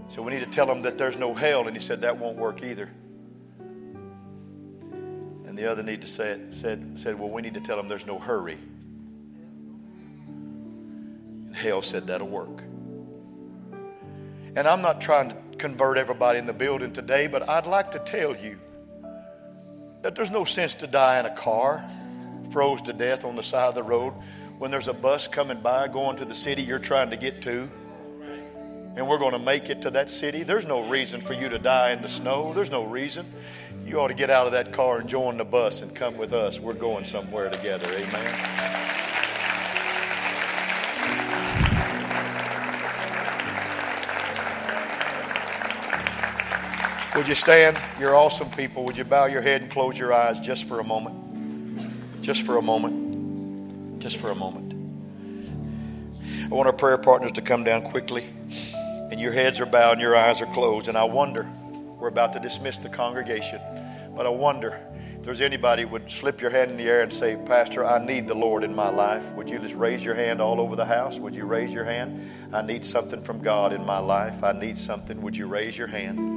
So 0.09 0.21
we 0.21 0.33
need 0.33 0.41
to 0.41 0.49
tell 0.49 0.65
them 0.65 0.81
that 0.81 0.97
there's 0.97 1.17
no 1.17 1.33
hell. 1.33 1.65
And 1.65 1.75
he 1.75 1.81
said, 1.81 2.01
That 2.01 2.17
won't 2.17 2.37
work 2.37 2.61
either. 2.63 2.89
And 5.45 5.57
the 5.57 5.71
other 5.71 5.83
need 5.83 6.01
to 6.01 6.07
say 6.07 6.31
it, 6.31 6.53
said, 6.53 6.99
said, 6.99 7.17
Well, 7.17 7.29
we 7.29 7.41
need 7.41 7.53
to 7.53 7.61
tell 7.61 7.77
them 7.77 7.87
there's 7.87 8.05
no 8.05 8.19
hurry. 8.19 8.57
And 11.45 11.55
hell 11.55 11.81
said, 11.81 12.07
That'll 12.07 12.27
work. 12.27 12.61
And 14.55 14.67
I'm 14.67 14.81
not 14.81 14.99
trying 14.99 15.29
to 15.29 15.37
convert 15.57 15.97
everybody 15.97 16.39
in 16.39 16.45
the 16.45 16.53
building 16.53 16.91
today, 16.91 17.27
but 17.27 17.47
I'd 17.47 17.67
like 17.67 17.91
to 17.91 17.99
tell 17.99 18.35
you 18.35 18.59
that 20.01 20.15
there's 20.15 20.31
no 20.31 20.43
sense 20.43 20.75
to 20.75 20.87
die 20.87 21.21
in 21.21 21.25
a 21.25 21.33
car 21.33 21.89
froze 22.53 22.83
to 22.83 22.93
death 22.93 23.25
on 23.25 23.35
the 23.35 23.41
side 23.41 23.67
of 23.67 23.75
the 23.75 23.81
road 23.81 24.13
when 24.59 24.69
there's 24.69 24.87
a 24.87 24.93
bus 24.93 25.27
coming 25.27 25.59
by 25.59 25.87
going 25.87 26.15
to 26.15 26.23
the 26.23 26.35
city 26.35 26.61
you're 26.61 26.77
trying 26.77 27.09
to 27.09 27.17
get 27.17 27.41
to 27.41 27.67
and 28.95 29.07
we're 29.07 29.17
going 29.17 29.31
to 29.31 29.39
make 29.39 29.71
it 29.71 29.81
to 29.81 29.89
that 29.89 30.07
city. 30.07 30.43
There's 30.43 30.67
no 30.67 30.87
reason 30.87 31.19
for 31.19 31.33
you 31.33 31.49
to 31.49 31.57
die 31.57 31.93
in 31.93 32.03
the 32.03 32.07
snow. 32.07 32.53
There's 32.53 32.69
no 32.69 32.83
reason. 32.83 33.25
You 33.87 33.99
ought 33.99 34.09
to 34.09 34.13
get 34.13 34.29
out 34.29 34.45
of 34.45 34.51
that 34.51 34.71
car 34.71 34.99
and 34.99 35.09
join 35.09 35.37
the 35.37 35.43
bus 35.43 35.81
and 35.81 35.95
come 35.95 36.15
with 36.15 36.31
us. 36.31 36.59
We're 36.59 36.73
going 36.73 37.03
somewhere 37.03 37.49
together. 37.49 37.87
Amen. 37.91 38.69
Would 47.15 47.27
you 47.27 47.35
stand? 47.35 47.79
You're 47.99 48.15
awesome 48.15 48.51
people. 48.51 48.85
Would 48.85 48.97
you 48.97 49.05
bow 49.05 49.25
your 49.25 49.41
head 49.41 49.63
and 49.63 49.71
close 49.71 49.97
your 49.97 50.13
eyes 50.13 50.39
just 50.39 50.65
for 50.65 50.79
a 50.79 50.83
moment? 50.83 51.32
Just 52.23 52.43
for 52.43 52.57
a 52.57 52.61
moment. 52.61 53.99
Just 53.99 54.17
for 54.17 54.31
a 54.31 54.35
moment. 54.35 54.73
I 56.45 56.55
want 56.55 56.67
our 56.67 56.73
prayer 56.73 56.97
partners 56.97 57.33
to 57.33 57.41
come 57.41 57.63
down 57.63 57.83
quickly. 57.83 58.25
And 59.11 59.19
your 59.19 59.31
heads 59.31 59.59
are 59.59 59.65
bowed 59.65 59.93
and 59.93 60.01
your 60.01 60.15
eyes 60.15 60.41
are 60.41 60.51
closed. 60.53 60.87
And 60.87 60.97
I 60.97 61.03
wonder, 61.03 61.47
we're 61.99 62.07
about 62.07 62.33
to 62.33 62.39
dismiss 62.39 62.79
the 62.79 62.89
congregation, 62.89 63.59
but 64.15 64.25
I 64.25 64.29
wonder 64.29 64.79
if 65.17 65.23
there's 65.23 65.41
anybody 65.41 65.85
would 65.85 66.09
slip 66.09 66.41
your 66.41 66.49
hand 66.49 66.71
in 66.71 66.77
the 66.77 66.85
air 66.85 67.01
and 67.01 67.13
say, 67.13 67.37
Pastor, 67.45 67.85
I 67.85 68.03
need 68.03 68.27
the 68.27 68.35
Lord 68.35 68.63
in 68.63 68.73
my 68.73 68.89
life. 68.89 69.23
Would 69.33 69.49
you 69.49 69.59
just 69.59 69.75
raise 69.75 70.03
your 70.03 70.15
hand 70.15 70.41
all 70.41 70.59
over 70.59 70.75
the 70.75 70.85
house? 70.85 71.17
Would 71.19 71.35
you 71.35 71.45
raise 71.45 71.71
your 71.71 71.85
hand? 71.85 72.31
I 72.51 72.61
need 72.61 72.83
something 72.83 73.21
from 73.21 73.41
God 73.41 73.71
in 73.73 73.85
my 73.85 73.99
life. 73.99 74.43
I 74.43 74.53
need 74.53 74.77
something. 74.77 75.21
Would 75.21 75.37
you 75.37 75.47
raise 75.47 75.77
your 75.77 75.87
hand? 75.87 76.32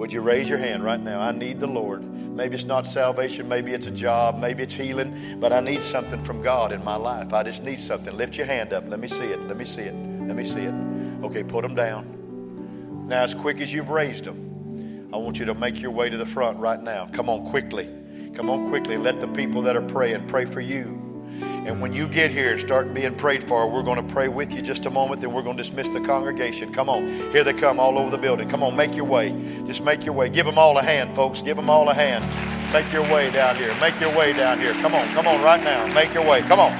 Would 0.00 0.14
you 0.14 0.22
raise 0.22 0.48
your 0.48 0.56
hand 0.56 0.82
right 0.82 0.98
now? 0.98 1.20
I 1.20 1.30
need 1.30 1.60
the 1.60 1.66
Lord. 1.66 2.02
Maybe 2.02 2.54
it's 2.54 2.64
not 2.64 2.86
salvation, 2.86 3.46
maybe 3.46 3.74
it's 3.74 3.86
a 3.86 3.90
job, 3.90 4.38
maybe 4.38 4.62
it's 4.62 4.72
healing, 4.72 5.38
but 5.38 5.52
I 5.52 5.60
need 5.60 5.82
something 5.82 6.24
from 6.24 6.40
God 6.40 6.72
in 6.72 6.82
my 6.82 6.96
life. 6.96 7.34
I 7.34 7.42
just 7.42 7.62
need 7.64 7.78
something. 7.78 8.16
Lift 8.16 8.38
your 8.38 8.46
hand 8.46 8.72
up. 8.72 8.88
Let 8.88 8.98
me 8.98 9.08
see 9.08 9.26
it. 9.26 9.38
Let 9.40 9.58
me 9.58 9.66
see 9.66 9.82
it. 9.82 9.92
Let 9.92 10.36
me 10.36 10.44
see 10.46 10.62
it. 10.62 10.74
Okay, 11.22 11.42
put 11.42 11.60
them 11.60 11.74
down. 11.74 13.08
Now, 13.08 13.24
as 13.24 13.34
quick 13.34 13.60
as 13.60 13.74
you've 13.74 13.90
raised 13.90 14.24
them, 14.24 15.10
I 15.12 15.18
want 15.18 15.38
you 15.38 15.44
to 15.44 15.52
make 15.52 15.82
your 15.82 15.90
way 15.90 16.08
to 16.08 16.16
the 16.16 16.24
front 16.24 16.58
right 16.58 16.82
now. 16.82 17.06
Come 17.12 17.28
on, 17.28 17.44
quickly. 17.50 17.90
Come 18.34 18.48
on 18.48 18.70
quickly. 18.70 18.96
Let 18.96 19.20
the 19.20 19.28
people 19.28 19.60
that 19.60 19.76
are 19.76 19.82
praying 19.82 20.28
pray 20.28 20.46
for 20.46 20.62
you. 20.62 21.09
And 21.42 21.80
when 21.80 21.92
you 21.92 22.08
get 22.08 22.30
here 22.30 22.52
and 22.52 22.60
start 22.60 22.92
being 22.94 23.14
prayed 23.14 23.44
for, 23.44 23.68
we're 23.68 23.82
going 23.82 24.04
to 24.04 24.12
pray 24.14 24.28
with 24.28 24.52
you 24.54 24.62
just 24.62 24.86
a 24.86 24.90
moment, 24.90 25.20
then 25.20 25.32
we're 25.32 25.42
going 25.42 25.56
to 25.56 25.62
dismiss 25.62 25.90
the 25.90 26.00
congregation. 26.00 26.72
Come 26.72 26.88
on. 26.88 27.06
Here 27.32 27.44
they 27.44 27.52
come 27.52 27.78
all 27.78 27.98
over 27.98 28.10
the 28.10 28.18
building. 28.18 28.48
Come 28.48 28.62
on, 28.62 28.74
make 28.76 28.96
your 28.96 29.04
way. 29.04 29.30
Just 29.66 29.82
make 29.84 30.04
your 30.04 30.14
way. 30.14 30.28
Give 30.28 30.46
them 30.46 30.58
all 30.58 30.78
a 30.78 30.82
hand, 30.82 31.14
folks. 31.14 31.42
Give 31.42 31.56
them 31.56 31.70
all 31.70 31.88
a 31.88 31.94
hand. 31.94 32.24
Make 32.72 32.92
your 32.92 33.02
way 33.02 33.30
down 33.30 33.56
here. 33.56 33.74
Make 33.80 34.00
your 34.00 34.16
way 34.16 34.32
down 34.32 34.58
here. 34.60 34.72
Come 34.74 34.94
on. 34.94 35.06
Come 35.08 35.26
on 35.26 35.42
right 35.42 35.62
now. 35.62 35.92
Make 35.94 36.14
your 36.14 36.26
way. 36.26 36.42
Come 36.42 36.60
on. 36.60 36.72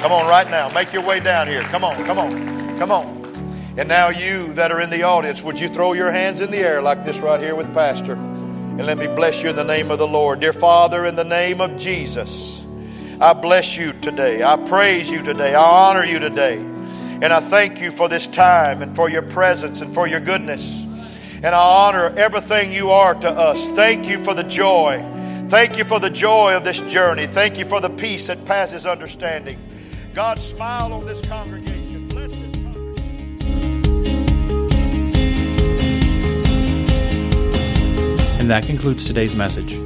Come 0.00 0.12
on 0.12 0.28
right 0.28 0.50
now. 0.50 0.70
Make 0.70 0.92
your 0.92 1.02
way 1.02 1.20
down 1.20 1.46
here. 1.46 1.62
Come 1.62 1.84
on. 1.84 2.04
Come 2.04 2.18
on. 2.18 2.78
Come 2.78 2.90
on. 2.90 3.16
And 3.78 3.88
now, 3.88 4.08
you 4.08 4.54
that 4.54 4.72
are 4.72 4.80
in 4.80 4.88
the 4.88 5.02
audience, 5.02 5.42
would 5.42 5.60
you 5.60 5.68
throw 5.68 5.92
your 5.92 6.10
hands 6.10 6.40
in 6.40 6.50
the 6.50 6.56
air 6.56 6.80
like 6.80 7.04
this 7.04 7.18
right 7.18 7.38
here 7.38 7.54
with 7.54 7.72
Pastor? 7.74 8.14
And 8.14 8.86
let 8.86 8.96
me 8.96 9.06
bless 9.06 9.42
you 9.42 9.50
in 9.50 9.56
the 9.56 9.64
name 9.64 9.90
of 9.90 9.98
the 9.98 10.06
Lord. 10.06 10.40
Dear 10.40 10.54
Father, 10.54 11.04
in 11.04 11.14
the 11.14 11.24
name 11.24 11.60
of 11.60 11.76
Jesus, 11.76 12.55
I 13.18 13.32
bless 13.32 13.76
you 13.78 13.94
today. 13.94 14.42
I 14.42 14.56
praise 14.56 15.10
you 15.10 15.22
today. 15.22 15.54
I 15.54 15.62
honor 15.62 16.04
you 16.04 16.18
today. 16.18 16.58
And 16.58 17.32
I 17.32 17.40
thank 17.40 17.80
you 17.80 17.90
for 17.90 18.10
this 18.10 18.26
time 18.26 18.82
and 18.82 18.94
for 18.94 19.08
your 19.08 19.22
presence 19.22 19.80
and 19.80 19.94
for 19.94 20.06
your 20.06 20.20
goodness. 20.20 20.82
And 21.42 21.46
I 21.46 21.58
honor 21.58 22.12
everything 22.16 22.72
you 22.72 22.90
are 22.90 23.14
to 23.14 23.30
us. 23.30 23.70
Thank 23.70 24.06
you 24.06 24.22
for 24.22 24.34
the 24.34 24.44
joy. 24.44 25.02
Thank 25.48 25.78
you 25.78 25.84
for 25.84 25.98
the 25.98 26.10
joy 26.10 26.54
of 26.56 26.64
this 26.64 26.80
journey. 26.80 27.26
Thank 27.26 27.58
you 27.58 27.64
for 27.64 27.80
the 27.80 27.88
peace 27.88 28.26
that 28.26 28.44
passes 28.44 28.84
understanding. 28.84 29.58
God, 30.12 30.38
smile 30.38 30.92
on 30.92 31.06
this 31.06 31.22
congregation. 31.22 32.08
Bless 32.08 32.32
this 32.32 32.56
congregation. 32.56 33.46
And 38.38 38.50
that 38.50 38.66
concludes 38.66 39.06
today's 39.06 39.34
message. 39.34 39.85